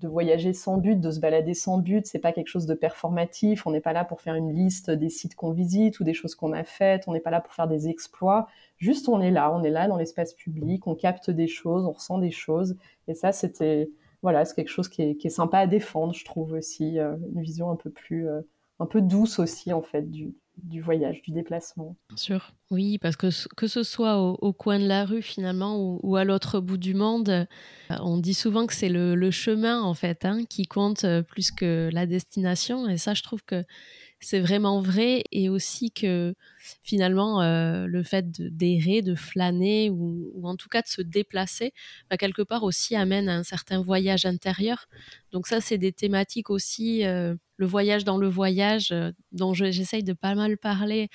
[0.07, 2.07] voyager sans but, de se balader sans but.
[2.07, 3.67] C'est pas quelque chose de performatif.
[3.67, 6.35] On n'est pas là pour faire une liste des sites qu'on visite ou des choses
[6.35, 7.09] qu'on a faites.
[7.09, 8.47] On n'est pas là pour faire des exploits.
[8.77, 11.93] Juste on est là, on est là dans l'espace public, on capte des choses, on
[11.93, 12.77] ressent des choses.
[13.09, 13.91] Et ça, c'était
[14.23, 17.71] voilà, c'est quelque chose qui est, sympa à défendre, je trouve aussi, euh, une vision
[17.71, 18.41] un peu plus, euh,
[18.81, 20.35] un peu douce aussi en fait du,
[20.81, 21.97] voyage, du déplacement.
[22.09, 26.17] Bien sûr, oui, parce que que ce soit au, coin de la rue finalement ou,
[26.17, 27.45] à l'autre bout du monde, euh,
[28.01, 32.07] on dit souvent que c'est le, chemin en fait hein, qui compte plus que la
[32.07, 33.65] destination, et ça, je trouve que
[34.21, 36.35] c'est vraiment vrai et aussi que
[36.83, 41.73] finalement euh, le fait d'errer, de, flâner ou, en tout cas de se déplacer,
[42.11, 44.87] bah, quelque part aussi amène à un certain voyage intérieur.
[45.31, 50.03] Donc ça, c'est des thématiques aussi, euh, le voyage dans le voyage, euh, dont j'essaye
[50.03, 51.09] de pas mal parler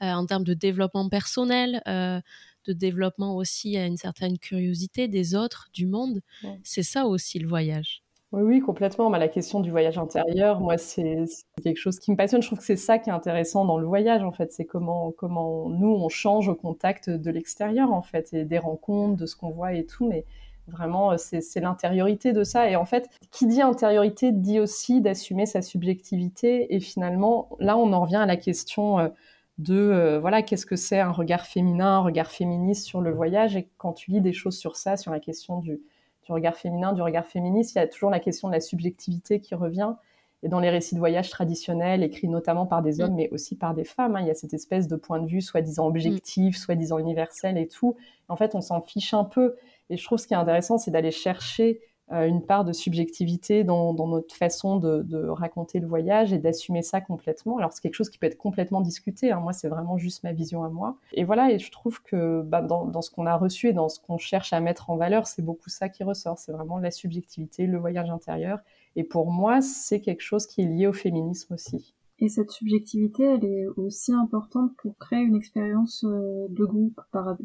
[0.00, 5.86] en termes de développement personnel, de développement aussi à une certaine curiosité des autres, du
[5.86, 6.20] monde.
[6.62, 8.04] C'est ça aussi le voyage.
[8.32, 9.08] Oui, oui, complètement.
[9.10, 11.24] Bah, la question du voyage intérieur, moi, c'est
[11.62, 12.42] quelque chose qui me passionne.
[12.42, 14.52] Je trouve que c'est ça qui est intéressant dans le voyage, en fait.
[14.52, 19.16] C'est comment, comment nous, on change au contact de l'extérieur, en fait, et des rencontres,
[19.16, 20.06] de ce qu'on voit et tout.
[20.06, 20.26] Mais
[20.66, 22.68] vraiment, c'est l'intériorité de ça.
[22.68, 26.74] Et en fait, qui dit intériorité dit aussi d'assumer sa subjectivité.
[26.74, 29.08] Et finalement, là, on en revient à la question euh,
[29.56, 33.56] de, euh, voilà, qu'est-ce que c'est un regard féminin, un regard féministe sur le voyage?
[33.56, 35.80] Et quand tu lis des choses sur ça, sur la question du
[36.28, 39.40] du regard féminin, du regard féministe, il y a toujours la question de la subjectivité
[39.40, 39.94] qui revient.
[40.42, 43.16] Et dans les récits de voyage traditionnels, écrits notamment par des hommes, mm.
[43.16, 45.40] mais aussi par des femmes, hein, il y a cette espèce de point de vue
[45.40, 46.60] soi-disant objectif, mm.
[46.60, 47.96] soi-disant universel et tout.
[48.28, 49.56] En fait, on s'en fiche un peu.
[49.88, 53.92] Et je trouve ce qui est intéressant, c'est d'aller chercher une part de subjectivité dans,
[53.92, 57.58] notre façon de, raconter le voyage et d'assumer ça complètement.
[57.58, 59.40] Alors c'est quelque chose qui peut être complètement discuté, hein.
[59.40, 60.96] moi c'est vraiment juste ma vision à moi.
[61.12, 64.00] Et voilà, et je trouve que bah, dans, ce qu'on a reçu et dans ce
[64.00, 67.66] qu'on cherche à mettre en valeur, c'est beaucoup ça qui ressort, c'est vraiment la subjectivité,
[67.66, 68.60] le voyage intérieur.
[68.96, 71.94] Et pour moi, c'est quelque chose qui est lié au féminisme aussi.
[72.20, 77.00] Et cette subjectivité, elle est aussi importante pour créer une expérience euh, de groupe,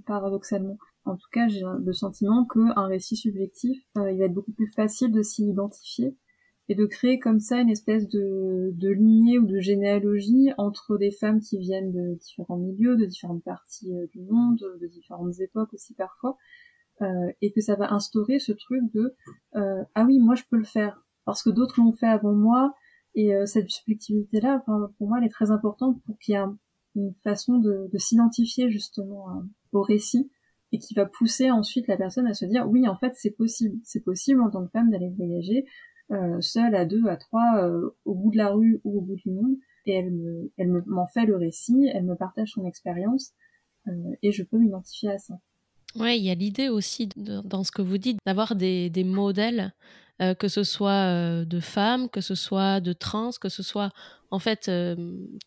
[0.07, 0.77] paradoxalement.
[1.05, 4.71] En tout cas, j'ai le sentiment qu'un récit subjectif, euh, il va être beaucoup plus
[4.71, 6.15] facile de s'y identifier
[6.69, 11.11] et de créer comme ça une espèce de, de lignée ou de généalogie entre des
[11.11, 15.73] femmes qui viennent de différents milieux, de différentes parties euh, du monde, de différentes époques
[15.73, 16.37] aussi parfois,
[17.01, 19.15] euh, et que ça va instaurer ce truc de
[19.55, 21.03] euh, ah oui moi je peux le faire.
[21.25, 22.73] Parce que d'autres l'ont fait avant moi
[23.15, 26.43] et cette subjectivité là pour moi elle est très importante pour qu'il y ait
[26.95, 30.31] une façon de, de s'identifier justement au récit
[30.73, 33.77] et qui va pousser ensuite la personne à se dire oui en fait c'est possible.
[33.83, 35.65] C'est possible en tant que femme d'aller voyager
[36.11, 39.15] euh, seule à deux à trois euh, au bout de la rue ou au bout
[39.15, 39.55] du monde.
[39.85, 43.33] Et elle me elle m'en fait le récit elle me partage son expérience
[43.87, 43.91] euh,
[44.23, 45.35] et je peux m'identifier à ça.
[45.95, 49.73] Ouais il y a l'idée aussi dans ce que vous dites d'avoir des, des modèles
[50.39, 53.91] que ce soit de femmes, que ce soit de trans, que ce soit
[54.31, 54.71] en fait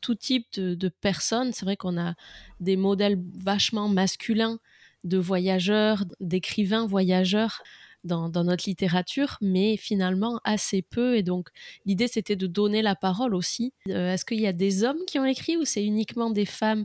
[0.03, 1.55] tout type de personnes.
[1.55, 2.15] C'est vrai qu'on a
[2.61, 4.59] des modèles vachement masculins
[5.07, 7.63] de voyageurs, d'écrivains voyageurs
[8.07, 11.17] dans, notre littérature, mais finalement assez peu.
[11.17, 11.49] Et donc,
[11.85, 13.75] l'idée, c'était de donner la parole aussi.
[13.89, 16.85] Euh, est-ce qu'il y a des hommes qui ont écrit ou c'est uniquement des femmes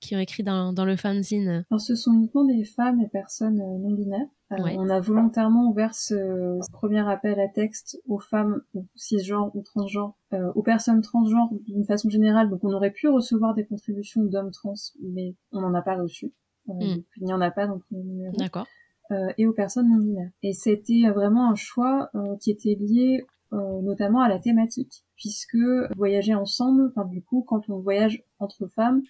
[0.00, 1.64] qui ont écrit dans, le fanzine?
[1.70, 4.28] Alors, ce sont uniquement des femmes et personnes euh, non binaires.
[4.52, 8.60] Euh, on a volontairement ouvert ce, premier appel à texte aux femmes
[8.94, 10.14] cisgenres ou transgenres,
[10.54, 12.50] aux personnes transgenres d'une façon générale.
[12.50, 16.34] Donc, on aurait pu recevoir des contributions d'hommes trans, mais on n'en a pas reçu.
[16.66, 17.02] Hmm.
[17.16, 18.36] Il n'y en a pas numéro.
[18.36, 18.66] D'accord.
[19.12, 20.30] Euh, et aux personnes non binaires.
[20.42, 25.58] Et c'était vraiment un choix euh, qui était lié euh, notamment à la thématique, puisque
[25.96, 29.02] voyager ensemble, enfin du coup, quand on voyage entre femmes,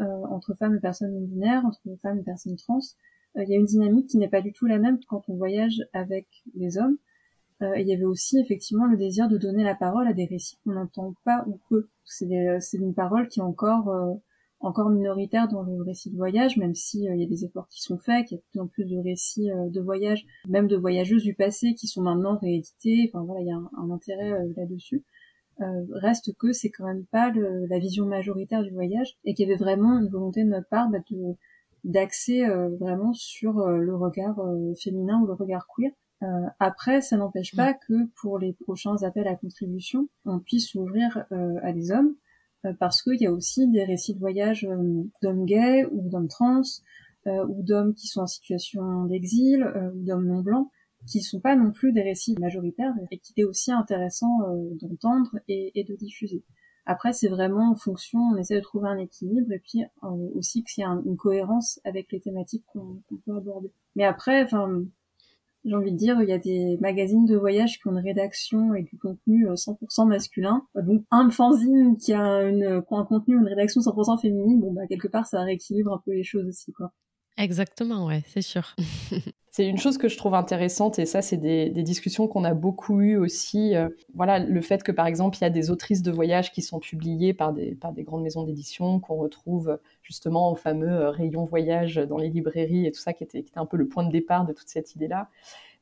[0.00, 2.78] entre femmes et personnes non binaires, entre femmes et personnes trans,
[3.34, 5.82] il y a une dynamique qui n'est pas du tout la même quand on voyage
[5.92, 6.98] avec les hommes.
[7.60, 10.74] il y avait aussi effectivement le désir de donner la parole à des récits qu'on
[10.74, 11.88] n'entend pas ou peu.
[12.04, 12.28] C'est
[12.74, 14.20] une parole qui est encore
[14.60, 17.68] encore minoritaire dans le récit de voyage, même si euh, il y a des efforts
[17.68, 20.24] qui sont faits, qu'il y a de plus en plus de récits euh, de voyage,
[20.48, 23.08] même de voyageuses du passé qui sont maintenant réédités.
[23.08, 25.04] Enfin voilà, il y a un, intérêt euh, là-dessus.
[25.92, 29.58] reste que c'est quand même pas la vision majoritaire du voyage et qu'il y avait
[29.58, 31.36] vraiment une volonté de notre part bah, de
[31.84, 32.44] d'axer
[32.80, 34.36] vraiment sur le regard
[34.82, 35.92] féminin ou le regard queer.
[36.58, 41.24] après, ça n'empêche pas que pour les prochains appels à contribution, on puisse s'ouvrir
[41.62, 42.14] à des hommes
[42.78, 46.62] parce qu'il y a aussi des récits de voyage euh, d'hommes gays ou d'hommes trans
[47.26, 50.68] euh, ou d'hommes qui sont en situation d'exil ou d'hommes non blancs
[51.06, 54.28] qui sont pas non plus des récits majoritaires et qui est aussi intéressant
[54.82, 56.42] d'entendre et, de diffuser.
[56.86, 59.84] Après, c'est vraiment en fonction, on essaie de trouver un équilibre et puis
[60.34, 63.70] aussi qu'il y ait une cohérence avec les thématiques qu'on peut aborder.
[63.94, 64.82] Mais après, enfin,
[65.68, 68.74] j'ai envie de dire, il y a des magazines de voyage qui ont une rédaction
[68.74, 70.66] et du contenu 100% euh, masculin.
[70.76, 74.86] Euh, donc un fanzine qui a, une, un contenu, une rédaction 100% féminine, bon bah
[74.88, 76.92] quelque part ça rééquilibre un peu les choses aussi quoi.
[77.38, 78.74] Exactement, ouais, c'est sûr.
[79.52, 83.00] c'est une chose que je trouve intéressante et ça, c'est des, discussions qu'on a beaucoup
[83.00, 83.76] eues aussi.
[83.76, 86.62] Euh, voilà, le fait que par exemple, il y a des autrices de voyage qui
[86.62, 91.10] sont publiées par des, par des grandes maisons d'édition qu'on retrouve justement au fameux euh,
[91.10, 93.86] rayon voyage dans les librairies et tout ça, qui était, qui était un peu le
[93.86, 95.28] point de départ de toute cette idée-là.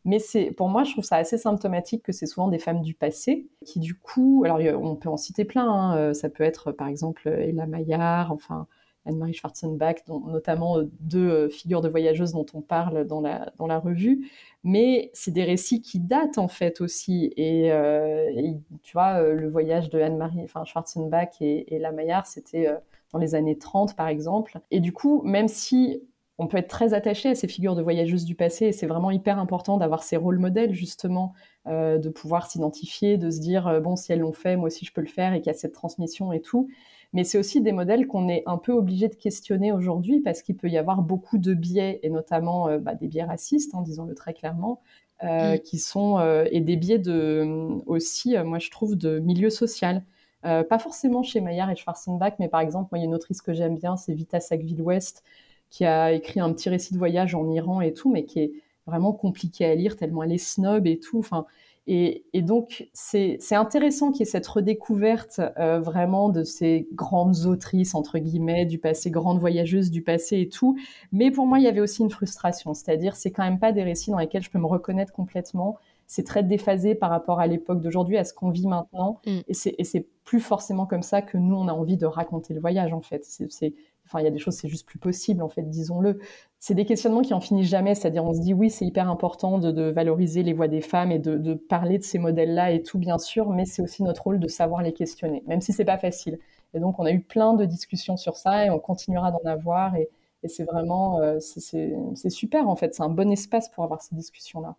[0.05, 2.93] Mais c'est, pour moi, je trouve ça assez symptomatique que c'est souvent des femmes du
[2.93, 5.69] passé qui, du coup, alors on peut en citer plein.
[5.69, 8.69] Hein, euh, ça peut être, par exemple, Ella Maillard, enfin,
[9.07, 13.53] Anne-Marie Schwarzenbach, dont, notamment euh, deux euh, figures de voyageuses dont on parle dans la,
[13.59, 14.29] dans la revue.
[14.65, 17.33] Mais c'est des récits qui datent en fait aussi.
[17.37, 22.69] Et, euh, tu vois, le voyage de Anne-Marie Schwarzenbach et, La Maillard, c'était
[23.13, 24.59] dans les années 30 par exemple.
[24.73, 26.03] Et du coup, même si
[26.39, 29.13] on peut être très attaché à ces figures de voyageuses du passé et c'est vraiment
[29.13, 31.33] hyper important d'avoir ces rôles modèles justement,
[31.67, 35.01] de pouvoir s'identifier, de se dire bon si elles l'ont fait, moi aussi je peux
[35.01, 36.69] le faire et qu'il y a cette transmission et tout.
[37.17, 40.55] Mais c'est aussi des modèles qu'on est un peu obligé de questionner aujourd'hui parce qu'il
[40.55, 44.15] peut y avoir beaucoup de biais et notamment euh, bah, des biais racistes, hein, disons-le
[44.15, 44.83] très clairement,
[45.23, 45.61] mm.
[45.65, 50.05] qui sont et des biais de aussi, moi je trouve, de milieu social.
[50.43, 53.41] pas forcément chez Maillard et Schwarzenbach, mais par exemple, moi, il y a une autrice
[53.41, 55.25] que j'aime bien, c'est Vita Sackville-West,
[55.71, 58.53] qui a écrit un petit récit de voyage en Iran et tout, mais qui est
[58.87, 61.19] vraiment compliqué à lire tellement elle est snob et tout.
[61.19, 61.47] Enfin,
[61.89, 67.95] et, donc c'est intéressant qu'il y ait cette redécouverte euh, vraiment de ces grandes autrices
[67.95, 70.77] entre guillemets du passé, grandes voyageuses du passé et tout.
[71.13, 73.85] Mais pour moi, il y avait aussi une frustration, c'est-à-dire c'est quand même pas des
[73.85, 75.79] récits dans lesquels je peux me reconnaître complètement.
[76.09, 79.21] C'est très déphasé par rapport à l'époque d'aujourd'hui, à ce qu'on vit maintenant.
[79.27, 79.39] Mm.
[79.49, 82.93] Et c'est plus forcément comme ça que nous, on a envie de raconter le voyage,
[82.93, 83.25] en fait.
[83.25, 83.75] C'est
[84.07, 86.19] Enfin, il y a des choses, c'est juste plus possible, en fait, disons-le.
[86.59, 89.59] C'est des questionnements qui en finissent jamais, c'est-à-dire on se dit oui, c'est hyper important
[89.59, 93.19] de, valoriser les voix des femmes et de, parler de ces modèles-là et tout, bien
[93.19, 96.39] sûr, mais c'est aussi notre rôle de savoir les questionner, même si c'est pas facile.
[96.75, 99.97] Et donc, on a eu plein de discussions sur ça et on continuera d'en avoir
[99.97, 100.09] et,
[100.49, 104.77] c'est vraiment, euh, c'est super, en fait, c'est un bon espace pour avoir ces discussions-là.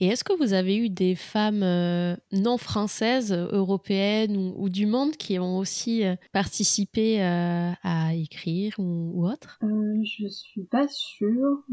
[0.00, 5.12] Et est-ce que vous avez eu des femmes euh, non françaises, européennes ou, du monde
[5.12, 9.58] qui ont aussi euh, participé euh, à écrire ou, autre?
[9.62, 11.64] Je suis pas sûre.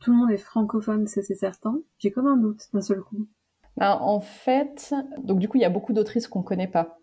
[0.00, 1.78] Tout le monde est francophone, c'est certain.
[1.98, 3.28] J'ai comme un doute d'un seul coup.
[3.76, 6.98] Ben, en fait, donc du coup, il y a beaucoup d'autrices qu'on connaît pas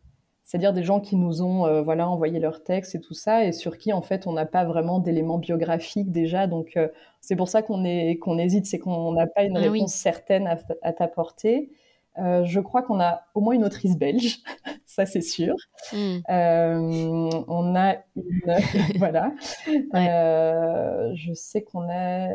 [0.52, 3.54] c'est-à-dire des gens qui nous ont euh, voilà envoyé leurs textes et tout ça et
[3.54, 6.46] sur qui en fait on n'a pas vraiment d'éléments biographiques déjà.
[6.46, 6.90] Donc euh,
[7.22, 11.72] c'est pour ça qu'on hésite c'est qu'on n'a pas une ah réponse certaine à, t'apporter.
[12.18, 14.40] Euh, je crois qu'on a au moins une autrice belge
[14.86, 15.56] ça c'est sûr.
[15.94, 16.20] Hmm.
[16.28, 18.58] on a une
[18.98, 19.32] voilà.
[19.64, 22.28] Je sais qu'on a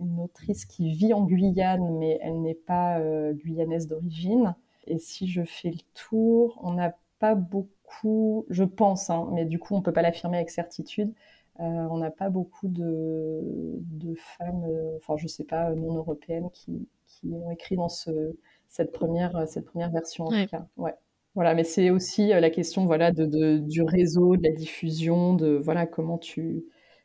[0.00, 2.98] une autrice qui vit en Guyane mais elle n'est pas
[3.34, 4.56] guyanaise d'origine.
[4.88, 9.60] Et si je fais le tour on a pas beaucoup, je pense, hein, mais du
[9.60, 11.12] coup, on peut pas l'affirmer avec certitude.
[11.60, 16.48] Euh, on n'a pas beaucoup de, de femmes, euh, enfin, je sais pas, non européennes
[16.52, 18.34] qui, qui, ont écrit dans ce,
[18.68, 20.66] cette, première, cette première version, en tout cas.
[20.78, 20.94] Ouais.
[21.34, 25.34] Voilà, mais c'est aussi euh, la question voilà, de, de, du réseau, de la diffusion,
[25.34, 26.64] de voilà, comment tu,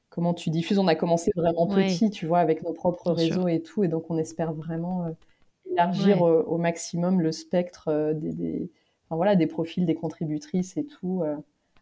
[0.10, 0.80] comment tu diffuses.
[0.80, 4.10] On a commencé vraiment petit, tu vois, avec nos propres réseaux et tout, et donc
[4.10, 5.06] on espère vraiment
[5.69, 8.71] élargir au, maximum le spectre des
[9.10, 11.22] voilà, des profils des contributrices et tout.
[11.24, 11.36] Euh.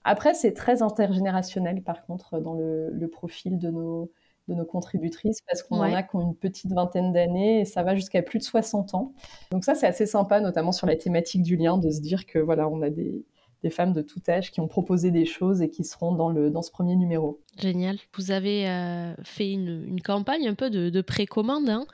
[0.04, 4.12] Après, c'est très intergénérationnel, par contre, dans le, profil de nos,
[4.50, 7.84] de nos contributrices, parce qu'on en a qui ont une petite vingtaine d'années et ça
[7.84, 9.14] va jusqu'à plus de 60 ans.
[9.52, 12.40] Donc ça, c'est assez sympa, notamment sur la thématique du lien, de se dire que
[12.40, 13.24] voilà, on a des,
[13.64, 16.52] des femmes de tout âge qui ont proposé des choses et qui seront dans, le,
[16.52, 17.40] dans ce premier numéro.
[17.60, 17.98] Génial.
[18.18, 21.70] Vous avez euh, fait une, campagne un peu de, de précommande.
[21.70, 21.86] Hein.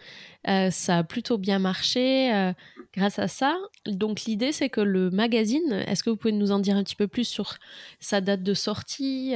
[0.47, 2.53] Euh, ça a plutôt bien marché euh,
[2.95, 3.57] grâce à ça.
[3.85, 6.95] Donc l'idée, c'est que le magazine, est-ce que vous pouvez nous en dire un petit
[6.95, 7.57] peu plus sur
[7.99, 9.35] sa date de sortie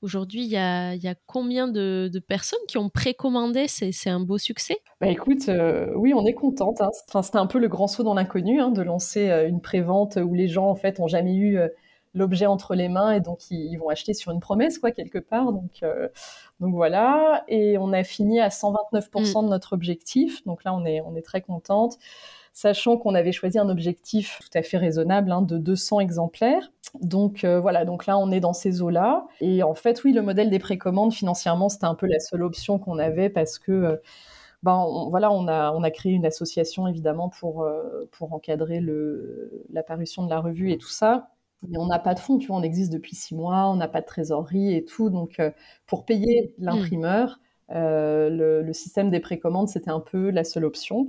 [0.00, 4.78] Aujourd'hui, il y a, combien de, personnes qui ont précommandé C'est un beau succès?
[5.00, 5.50] Bah écoute,
[5.96, 6.80] oui, on est contente.
[6.82, 6.90] Hein.
[7.22, 10.46] C'était un peu le grand saut dans l'inconnu hein, de lancer une prévente où les
[10.46, 11.58] gens en fait ont jamais eu
[12.14, 15.52] l'objet entre les mains et donc ils, vont acheter sur une promesse quoi quelque part.
[15.52, 16.08] Donc euh,
[16.60, 17.44] donc voilà.
[17.48, 19.44] Et on a fini à 129% mm.
[19.44, 20.44] de notre objectif.
[20.46, 21.98] Donc là on est on est très contente
[22.52, 26.70] sachant qu'on avait choisi un objectif tout à fait raisonnable hein, de 200 exemplaires.
[27.00, 27.84] Donc euh, voilà.
[27.84, 30.60] Donc là on est dans ces eaux là et en fait oui le modèle des
[30.60, 33.96] précommandes financièrement c'était un peu la seule option qu'on avait parce que euh,
[34.62, 37.68] ben, voilà, on a, on a créé une association évidemment pour,
[38.12, 38.82] pour encadrer
[39.68, 41.33] l'apparition de la revue et tout ça
[41.68, 43.88] mais on n'a pas de fonds, tu vois, on existe depuis six mois, on n'a
[43.88, 45.10] pas de trésorerie et tout.
[45.10, 45.50] Donc, euh,
[45.86, 46.64] pour payer mmh.
[46.64, 51.08] l'imprimeur, euh, le, système des précommandes, c'était un peu la seule option.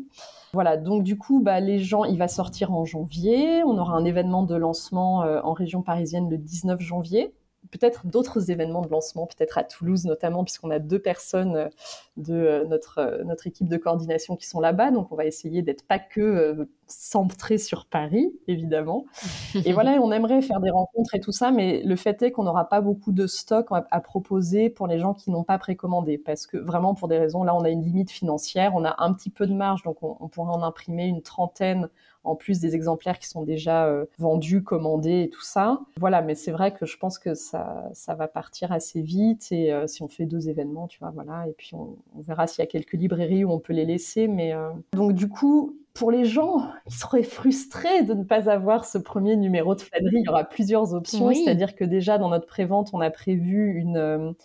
[0.53, 3.63] Voilà, donc du coup, bah, les gens, il va sortir en janvier.
[3.63, 7.33] On aura un événement de lancement euh, en région parisienne le 19 janvier
[7.71, 11.69] peut-être d'autres événements de lancement, peut-être à Toulouse notamment, puisqu'on a deux personnes
[12.15, 14.91] de notre, notre équipe de coordination qui sont là-bas.
[14.91, 19.05] Donc, on va essayer d'être pas que centré sur Paris, évidemment.
[19.65, 22.43] Et voilà, on aimerait faire des rencontres et tout ça, mais le fait est qu'on
[22.43, 26.45] n'aura pas beaucoup de stock à, proposer pour les gens qui n'ont pas précommandé, parce
[26.45, 29.29] que vraiment, pour des raisons, là, on a une limite financière, on a un petit
[29.29, 31.89] peu de marge, donc on, on pourrait en imprimer une trentaine
[32.25, 35.79] en plus des exemplaires qui sont déjà euh, vendus, commandés et tout ça.
[35.97, 39.71] Voilà, mais c'est vrai que je pense que ça, ça va partir assez vite et
[39.71, 42.63] euh, si on fait deux événements, tu vois, voilà, et puis on, verra s'il y
[42.63, 44.27] a quelques librairies où on peut les laisser.
[44.27, 48.85] Mais euh, donc du coup, pour les gens qui seraient frustrés de ne pas avoir
[48.85, 51.33] ce premier numéro de flânerie, il y aura plusieurs options.
[51.33, 54.35] C'est-à-dire que déjà dans notre prévente, on a prévu une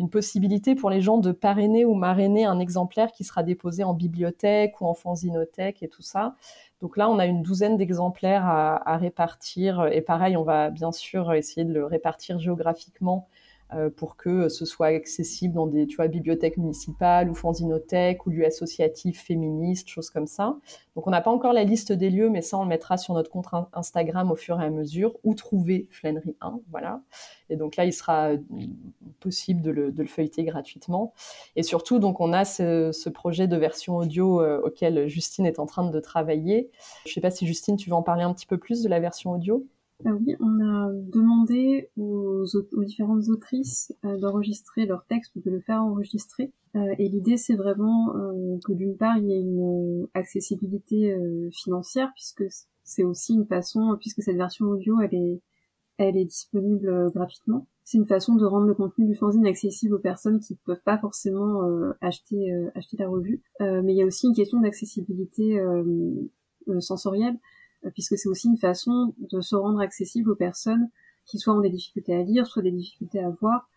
[0.00, 3.92] une possibilité pour les gens de parrainer ou marrainer un exemplaire qui sera déposé en
[3.92, 6.36] bibliothèque ou en fanzinothèque et tout ça.
[6.80, 9.86] Donc là, on a une douzaine d'exemplaires à, répartir.
[9.92, 13.39] Et pareil, on va bien sûr essayer de le répartir géographiquement euh,
[13.96, 18.46] pour que ce soit accessible dans des tu vois, bibliothèques municipales ou fanzinothèques ou lieux
[18.46, 20.56] associatifs féministes, choses comme ça.
[20.96, 23.14] Donc on n'a pas encore la liste des lieux, mais ça on le mettra sur
[23.14, 27.02] notre compte Instagram au fur et à mesure, ou trouver Flannery 1, voilà.
[27.50, 28.38] Et donc là, il sera euh,
[29.18, 31.12] possible de le, feuilleter gratuitement.
[31.56, 35.58] Et surtout, donc on a ce, ce projet de version audio euh, auquel Justine est
[35.58, 36.70] en train de travailler.
[37.04, 38.88] Je ne sais pas si Justine, tu veux en parler un petit peu plus de
[38.88, 39.66] la version audio?
[40.06, 42.29] Ah oui, on a demandé aux,
[42.84, 46.52] différentes autrices euh, d'enregistrer leur texte ou de le faire enregistrer.
[46.76, 51.16] Euh, et l'idée, c'est vraiment euh, que d'une part, il y ait une accessibilité
[51.52, 52.44] financière, puisque
[52.84, 55.40] c'est aussi une façon, puisque cette version audio, elle est,
[55.98, 57.66] elle est disponible gratuitement.
[57.84, 60.82] C'est une façon de rendre le contenu du fanzine accessible aux personnes qui ne peuvent
[60.84, 61.62] pas forcément
[62.00, 63.42] acheter, acheter la revue.
[63.60, 65.60] mais il y a aussi une question d'accessibilité
[66.78, 67.36] sensorielle
[67.94, 70.88] puisque c'est aussi une façon de se rendre accessible aux personnes
[71.30, 73.68] qui soit ont des difficultés à lire, soit des difficultés à voir.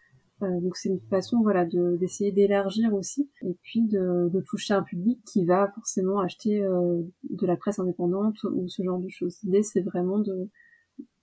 [0.42, 4.82] Euh, donc c'est une façon voilà d'essayer d'élargir aussi et puis de, de, toucher un
[4.82, 9.38] public qui va forcément acheter euh, de la presse indépendante ou ce genre de choses.
[9.44, 10.50] L'idée c'est vraiment de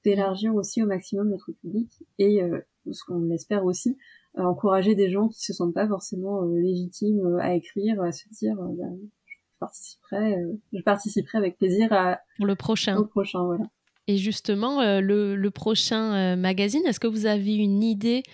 [0.05, 2.61] d'élargir aussi au maximum notre public et euh,
[2.93, 3.99] ce qu'on espère aussi
[4.37, 8.87] encourager des gens qui se sentent pas forcément légitimes à écrire, à se dire bah,
[9.61, 12.97] participerai, euh, je participerai avec plaisir à, pour le prochain.
[12.97, 13.65] Au prochain, voilà.
[14.11, 18.25] Et justement, euh, le, prochain euh, magazine, est-ce que vous avez une idée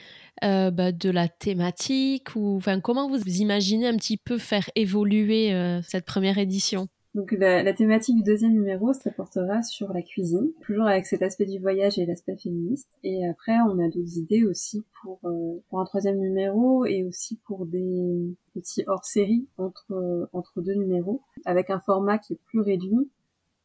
[0.41, 5.53] bah, de la thématique ou comment vous imaginez un petit peu faire évoluer
[5.83, 6.89] cette première édition?
[7.16, 11.47] Donc la, thématique du deuxième numéro, ça portera sur la cuisine, toujours avec cet aspect
[11.47, 12.91] du voyage et l'aspect féministe.
[13.03, 17.41] Et après, on a d'autres idées aussi pour, euh, pour un troisième numéro et aussi
[17.47, 23.11] pour des petits hors-série entre, entre deux numéros, avec un format qui est plus réduit,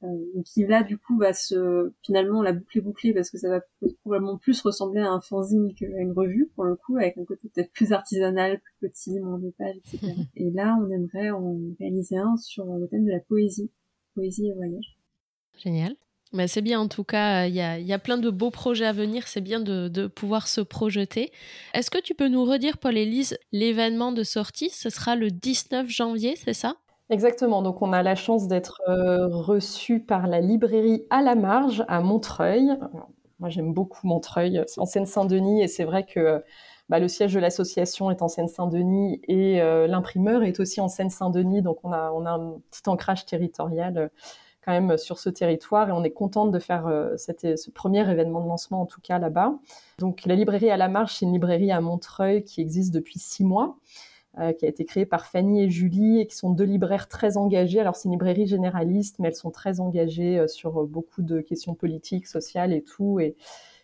[0.03, 3.49] euh, qui là du coup va se finalement la boucle est bouclée parce que ça
[3.49, 3.61] va
[4.01, 7.49] probablement plus ressembler à un fanzine qu'à une revue pour le coup avec un côté
[7.53, 10.13] peut-être plus artisanal, plus petit, moins de pages, etc.
[10.35, 13.69] et là on aimerait en réaliser un sur le thème de la poésie,
[14.15, 14.97] poésie et voyage.
[15.57, 15.95] Génial.
[16.33, 18.85] Mais c'est bien en tout cas, il y a, y a, plein de beaux projets
[18.85, 21.29] à venir, c'est bien de, de, pouvoir se projeter.
[21.73, 26.37] Est-ce que tu peux nous redire, Paul-Élise, l'événement de sortie Ce sera le 19 janvier,
[26.37, 26.77] c'est ça?
[27.11, 27.61] Exactement.
[27.61, 31.99] Donc, on a la chance d'être euh, reçu par la librairie à la marge à
[31.99, 32.71] Montreuil.
[33.39, 34.63] Moi, j'aime beaucoup Montreuil.
[34.67, 36.41] C'est en Seine-Saint-Denis et c'est vrai que
[36.87, 41.61] bah, le siège de l'association est en Seine-Saint-Denis et euh, l'imprimeur est aussi en Seine-Saint-Denis.
[41.61, 44.07] Donc, on a, on a un petit ancrage territorial euh,
[44.63, 46.87] quand même sur ce territoire et on est contente de faire
[47.17, 49.55] ce premier événement de lancement en tout cas là-bas.
[49.97, 53.43] Donc, la librairie à la marge, c'est une librairie à Montreuil qui existe depuis six
[53.43, 53.75] mois.
[54.39, 57.35] Euh, qui a été créée par Fanny et Julie et qui sont deux libraires très
[57.35, 57.81] engagés.
[57.81, 61.75] Alors c'est une librairie généraliste, mais elles sont très engagées euh, sur beaucoup de questions
[61.75, 63.19] politiques, sociales et tout.
[63.19, 63.35] Et,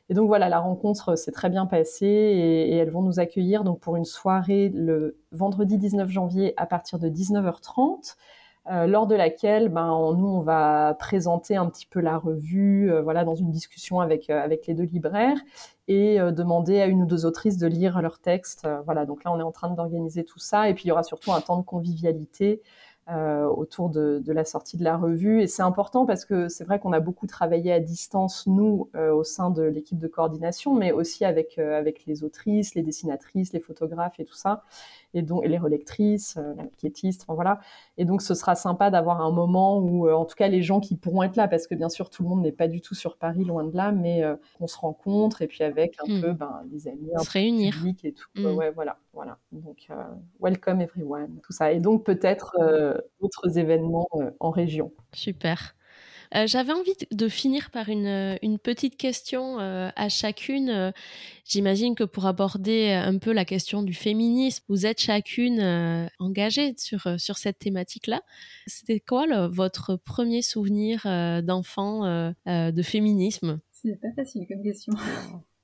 [0.08, 3.66] et donc voilà, la rencontre s'est très bien passée et, et, elles vont nous accueillir
[3.66, 8.16] donc pour une soirée le vendredi 19 janvier à partir de 19h30.
[8.70, 13.02] Euh, lors de laquelle ben, nous, on va présenter un petit peu la revue, euh,
[13.02, 15.38] voilà, dans une discussion avec, euh, avec les deux libraires
[15.88, 18.68] et demander à une ou deux autrices de lire leur texte.
[18.84, 20.70] voilà, donc là, on est en train d'organiser tout ça.
[20.70, 22.62] Et puis, il y aura surtout un temps de convivialité
[23.10, 25.42] euh, autour de, de, la sortie de la revue.
[25.42, 29.14] Et c'est important parce que c'est vrai qu'on a beaucoup travaillé à distance, nous, euh,
[29.14, 33.54] au sein de l'équipe de coordination, mais aussi avec, euh, avec les autrices, les dessinatrices,
[33.54, 34.66] les photographes et tout ça,
[35.14, 37.60] et, donc, et les relectrices, euh, les maquettistes, enfin, voilà.
[37.98, 40.96] Et donc, ce sera sympa d'avoir un moment où, en tout cas, les gens qui
[40.96, 43.18] pourront être là, parce que bien sûr, tout le monde n'est pas du tout sur
[43.18, 44.24] Paris, loin de là, mais
[44.60, 46.22] on se rencontre et puis avec un mmh.
[46.22, 47.76] peu ben, les amis, un se réunir.
[48.04, 48.28] et tout.
[48.36, 48.46] Mmh.
[48.56, 49.38] ouais, voilà, voilà.
[49.52, 49.88] Donc,
[50.40, 51.72] welcome everyone, tout ça.
[51.72, 52.56] Et donc, peut-être
[53.22, 54.92] d'autres événements euh, en région.
[55.14, 55.76] Super.
[56.36, 60.94] Euh, j'avais envie de finir par une, euh, une petite question à chacune.
[61.46, 67.20] J'imagine que pour aborder un peu la question du féminisme, vous êtes chacune engagée sur,
[67.20, 68.22] sur cette thématique-là.
[68.68, 71.04] C'était quoi votre premier souvenir
[71.44, 73.60] d'enfant de féminisme?
[73.72, 74.94] C'est pas facile comme question.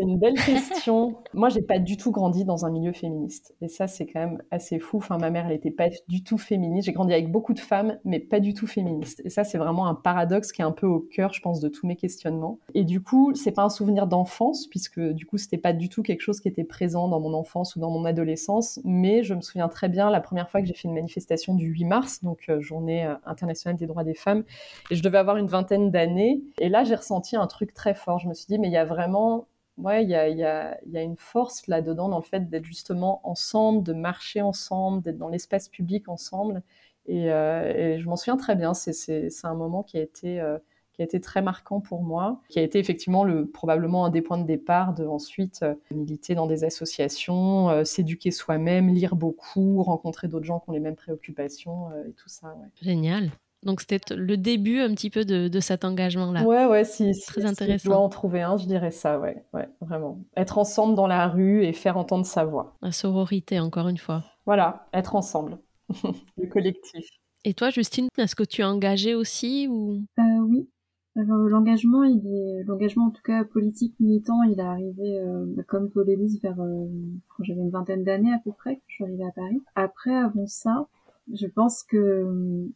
[0.00, 1.16] C'est une belle question.
[1.34, 3.54] Moi, j'ai pas du tout grandi dans un milieu féministe.
[3.60, 4.96] Et ça, c'est quand même assez fou.
[4.96, 6.86] Enfin, ma mère, elle était pas du tout féministe.
[6.86, 9.20] J'ai grandi avec beaucoup de femmes, mais pas du tout féministe.
[9.26, 11.68] Et ça, c'est vraiment un paradoxe qui est un peu au cœur, je pense, de
[11.68, 12.58] tous mes questionnements.
[12.72, 16.02] Et du coup, c'est pas un souvenir d'enfance, puisque du coup, c'était pas du tout
[16.02, 18.80] quelque chose qui était présent dans mon enfance ou dans mon adolescence.
[18.84, 21.66] Mais je me souviens très bien la première fois que j'ai fait une manifestation du
[21.66, 24.44] 8 mars, donc euh, journée euh, internationale des droits des femmes.
[24.90, 26.40] Et je devais avoir une vingtaine d'années.
[26.58, 28.18] Et là, j'ai ressenti un truc très fort.
[28.18, 29.46] Je me suis dit, mais il y a vraiment
[29.76, 34.42] ouais, il y a, une force là-dedans dans le fait d'être justement ensemble, de marcher
[34.42, 36.62] ensemble, d'être dans l'espace public ensemble.
[37.06, 38.74] Et, euh, je m'en souviens très bien.
[38.74, 40.58] C'est un moment qui a été euh,
[40.92, 44.22] qui a été très marquant pour moi, qui a été effectivement le, probablement un des
[44.22, 50.28] points de départ de ensuite euh, militer dans des associations, s'éduquer soi-même, lire beaucoup, rencontrer
[50.28, 52.54] d'autres gens qui ont les mêmes préoccupations et tout ça.
[52.82, 53.30] Génial.
[53.62, 56.44] Donc c'était le début un petit peu de, de cet engagement-là.
[56.44, 57.78] Ouais, ouais, si, très intéressant.
[57.78, 60.18] Si je dois en trouver un, je dirais ça, ouais, ouais, vraiment.
[60.36, 62.76] Être ensemble dans la rue et faire entendre sa voix.
[62.80, 64.24] La sororité, encore une fois.
[64.46, 65.58] Voilà, être ensemble,
[66.38, 67.06] le collectif.
[67.44, 70.02] Et toi, Justine, est-ce que tu es engagée aussi ou?
[70.18, 70.68] Euh, Oui,
[71.14, 76.08] l'engagement, il est l'engagement en tout cas politique militant, il est arrivé euh, comme Paul
[76.08, 76.86] Élise vers euh,
[77.28, 79.62] quand j'avais une vingtaine d'années à peu près, que je suis arrivée à Paris.
[79.74, 80.86] Après, avant ça,
[81.32, 82.68] je pense que euh,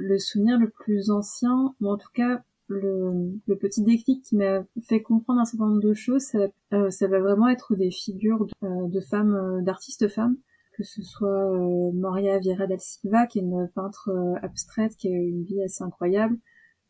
[0.00, 4.64] le souvenir le plus ancien, ou en tout cas le, le petit déclic qui m'a
[4.86, 8.46] fait comprendre un certain nombre de choses, ça, euh, ça va vraiment être des figures
[8.46, 10.36] de, de femmes, d'artistes femmes,
[10.72, 11.50] que ce soit
[11.92, 14.10] Moria Vieira del Silva, qui est une peintre
[14.42, 16.38] abstraite, qui a une vie assez incroyable,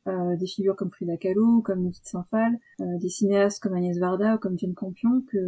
[0.09, 4.37] euh, des figures comme Frida Kahlo, comme Nikit Saint-Phal, euh, des cinéastes comme Agnès Varda
[4.37, 5.39] ou comme Jane Campion que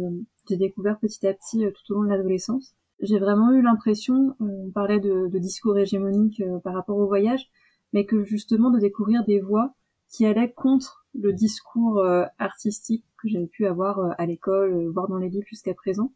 [0.47, 2.75] j'ai découvert petit à petit euh, tout au long de l'adolescence.
[3.03, 7.49] J'ai vraiment eu l'impression, on parlait de, discours hégémonique par rapport au voyage,
[7.93, 9.75] mais que justement de découvrir des voix
[10.09, 12.03] qui allaient contre le discours
[12.39, 16.11] artistique que j'avais pu avoir à l'école, voire dans les livres jusqu'à présent,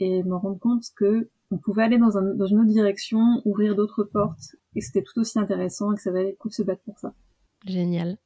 [0.00, 3.76] et me rendre compte que on pouvait aller dans, un, dans une autre direction, ouvrir
[3.76, 6.62] d'autres portes, et c'était tout aussi intéressant et que ça valait le coup de se
[6.62, 7.14] battre pour ça.
[7.66, 8.18] Génial.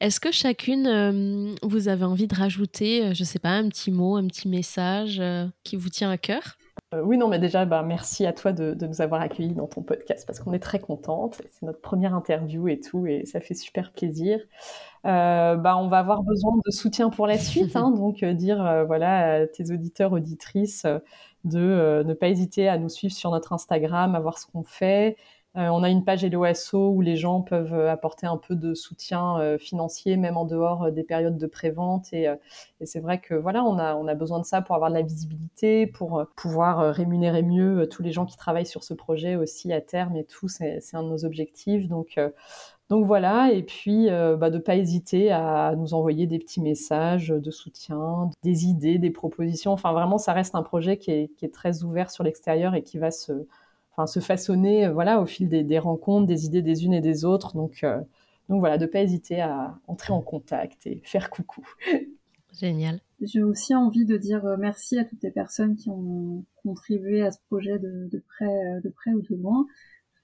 [0.00, 3.68] Est-ce que chacune, euh, vous avez envie de rajouter, euh, je ne sais pas, un
[3.68, 6.56] petit mot, un petit message euh, qui vous tient à cœur?
[6.92, 10.24] Oui, non, mais déjà, bah, merci à toi de, nous avoir accueillis dans ton podcast
[10.26, 11.42] parce qu'on est très contente.
[11.50, 14.38] C'est notre première interview et tout, et ça fait super plaisir.
[15.04, 19.46] bah, on va avoir besoin de soutien pour la suite, hein, donc dire voilà à
[19.46, 20.86] tes auditeurs, auditrices
[21.44, 25.16] de ne pas hésiter à nous suivre sur notre Instagram, à voir ce qu'on fait,
[25.16, 25.20] euh,
[25.56, 26.44] on a une page Hello
[26.90, 30.92] où les gens peuvent euh, apporter un peu de soutien euh, financier, même en dehors
[30.92, 32.12] des périodes de prévente.
[32.12, 32.26] Et,
[32.80, 35.86] et c'est vrai que voilà, on a, besoin de ça pour avoir de la visibilité,
[35.86, 40.16] pour pouvoir rémunérer mieux tous les gens qui travaillent sur ce projet aussi à terme
[40.16, 40.48] et tout.
[40.48, 41.88] C'est un de nos objectifs.
[41.88, 42.18] Donc,
[42.88, 47.28] donc voilà, et puis bah, de ne pas hésiter à nous envoyer des petits messages
[47.28, 49.72] de soutien, des idées, des propositions.
[49.72, 53.10] Enfin vraiment, ça reste un projet qui est très ouvert sur l'extérieur et qui va
[53.10, 53.46] se
[53.96, 57.24] enfin, se façonner euh, voilà, au fil des, rencontres, des idées des unes et des
[57.24, 57.54] autres.
[57.54, 58.00] Donc, euh,
[58.48, 61.66] donc voilà, de ne pas hésiter à entrer en contact et faire coucou.
[62.52, 63.00] Génial.
[63.20, 67.30] J'ai aussi envie de dire euh, merci à toutes les personnes qui ont contribué à
[67.30, 69.66] ce projet de, de près, de près ou de loin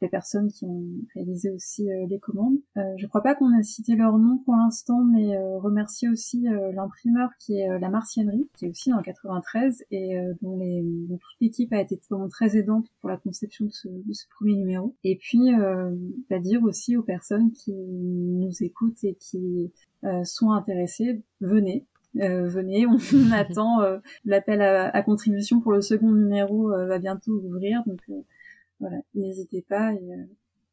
[0.03, 0.85] les personnes qui ont
[1.15, 2.59] réalisé aussi euh, les commandes.
[2.77, 6.45] Euh, je crois pas qu'on a cité leur nom pour l'instant, mais euh, remercier aussi
[6.75, 11.41] l'imprimeur qui est la Martiennerie, qui est aussi dans le 93 et dont, les, toute
[11.41, 14.95] l'équipe a été vraiment très aidante pour la conception de ce, de ce premier numéro.
[15.05, 15.53] Et puis,
[16.29, 19.73] bah, dire aussi aux personnes qui nous écoutent et qui
[20.25, 21.87] sont intéressées, venez,
[22.21, 22.99] euh, venez, on,
[23.33, 23.81] attend
[24.25, 28.01] l'appel à, à, contribution pour le second numéro va bientôt ouvrir, donc
[29.15, 30.27] n'hésitez pas euh,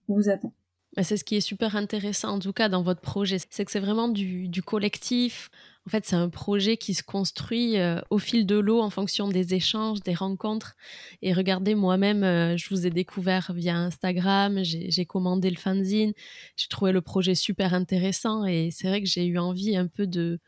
[0.07, 0.53] on vous attend.
[1.01, 3.38] C'est ce qui est super intéressant, en tout cas, dans votre projet.
[3.49, 5.51] C'est que c'est vraiment du, collectif.
[5.86, 9.28] En fait, c'est un projet qui se construit euh, au fil de l'eau en fonction
[9.28, 10.76] des échanges, des rencontres.
[11.22, 16.14] Et regardez, moi-même, euh, je vous ai découvert via Instagram, j'ai commandé le fanzine,
[16.57, 18.45] j'ai trouvé le projet super intéressant.
[18.45, 20.39] Et c'est vrai que j'ai eu envie un peu de,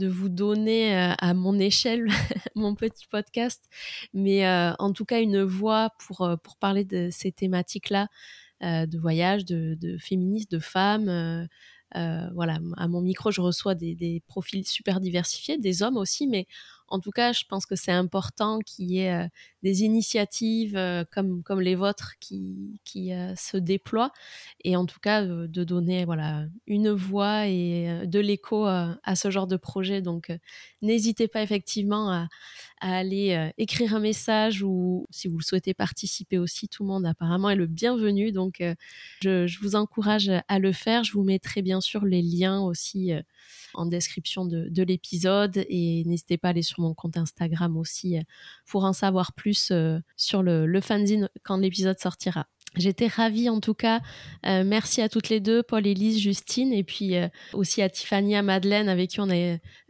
[0.00, 2.08] de vous donner euh, à mon échelle
[2.56, 3.62] mon petit podcast,
[4.14, 8.08] mais euh, en tout cas une voix pour, euh, parler de ces thématiques-là,
[8.62, 11.48] de voyage, de, féministes, de femmes.
[11.94, 16.46] voilà, à mon micro, je reçois des, profils super diversifiés, des hommes aussi, mais
[16.90, 19.28] en tout cas, je pense que c'est important qu'il y ait euh,
[19.62, 22.80] des initiatives euh, comme, les vôtres qui,
[23.12, 24.12] euh, se déploient
[24.64, 29.46] et en tout cas de donner voilà, une voix et de l'écho à ce genre
[29.46, 30.02] de projet.
[30.02, 30.32] Donc,
[30.82, 32.28] n'hésitez pas effectivement à,
[32.82, 37.50] aller écrire un message ou si vous le souhaitez participer aussi, tout le monde apparemment
[37.50, 38.32] est le bienvenu.
[38.32, 38.62] Donc,
[39.22, 41.04] je, je, vous encourage à le faire.
[41.04, 43.12] Je vous mettrai bien sûr les liens aussi
[43.74, 48.18] en description de, de l'épisode et n'hésitez pas à aller sur mon compte Instagram aussi
[48.18, 48.22] euh,
[48.66, 52.46] pour en savoir plus euh, sur le, le fanzine quand l'épisode sortira.
[52.76, 54.00] J'étais ravie en tout cas.
[54.46, 57.14] Euh, merci à toutes les deux, Paul, Élise, Justine, et puis
[57.52, 59.34] aussi à Tiffany, à Madeleine, avec qui on a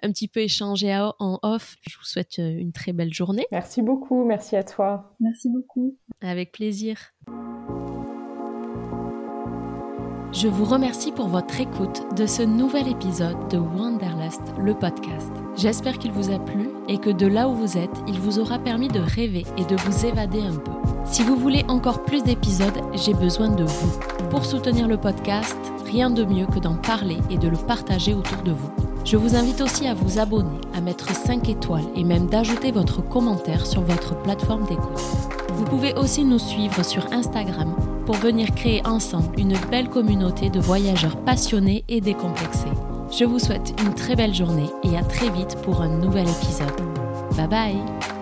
[0.03, 1.77] un petit peu échangé en off.
[1.83, 3.47] Je vous souhaite une très belle journée.
[3.53, 5.15] Merci beaucoup, merci à toi.
[5.21, 5.99] Merci beaucoup.
[6.23, 6.97] Avec plaisir.
[10.33, 15.33] Je vous remercie pour votre écoute de ce nouvel épisode de Wanderlust, le podcast.
[15.57, 18.59] J'espère qu'il vous a plu et que de là où vous êtes, il vous aura
[18.59, 20.71] permis de rêver et de vous évader un peu.
[21.05, 23.99] Si vous voulez encore plus d'épisodes, j'ai besoin de vous.
[24.31, 28.43] Pour soutenir le podcast, rien de mieux que d'en parler et de le partager autour
[28.43, 28.71] de vous.
[29.05, 33.03] Je vous invite aussi à vous abonner, à mettre 5 étoiles et même d'ajouter votre
[33.03, 35.03] commentaire sur votre plateforme d'écoute.
[35.55, 37.75] Vous pouvez aussi nous suivre sur Instagram
[38.07, 42.69] pour venir créer ensemble une belle communauté de voyageurs passionnés et décomplexés.
[43.11, 46.71] Je vous souhaite une très belle journée et à très vite pour un nouvel épisode.
[47.37, 48.20] Bye bye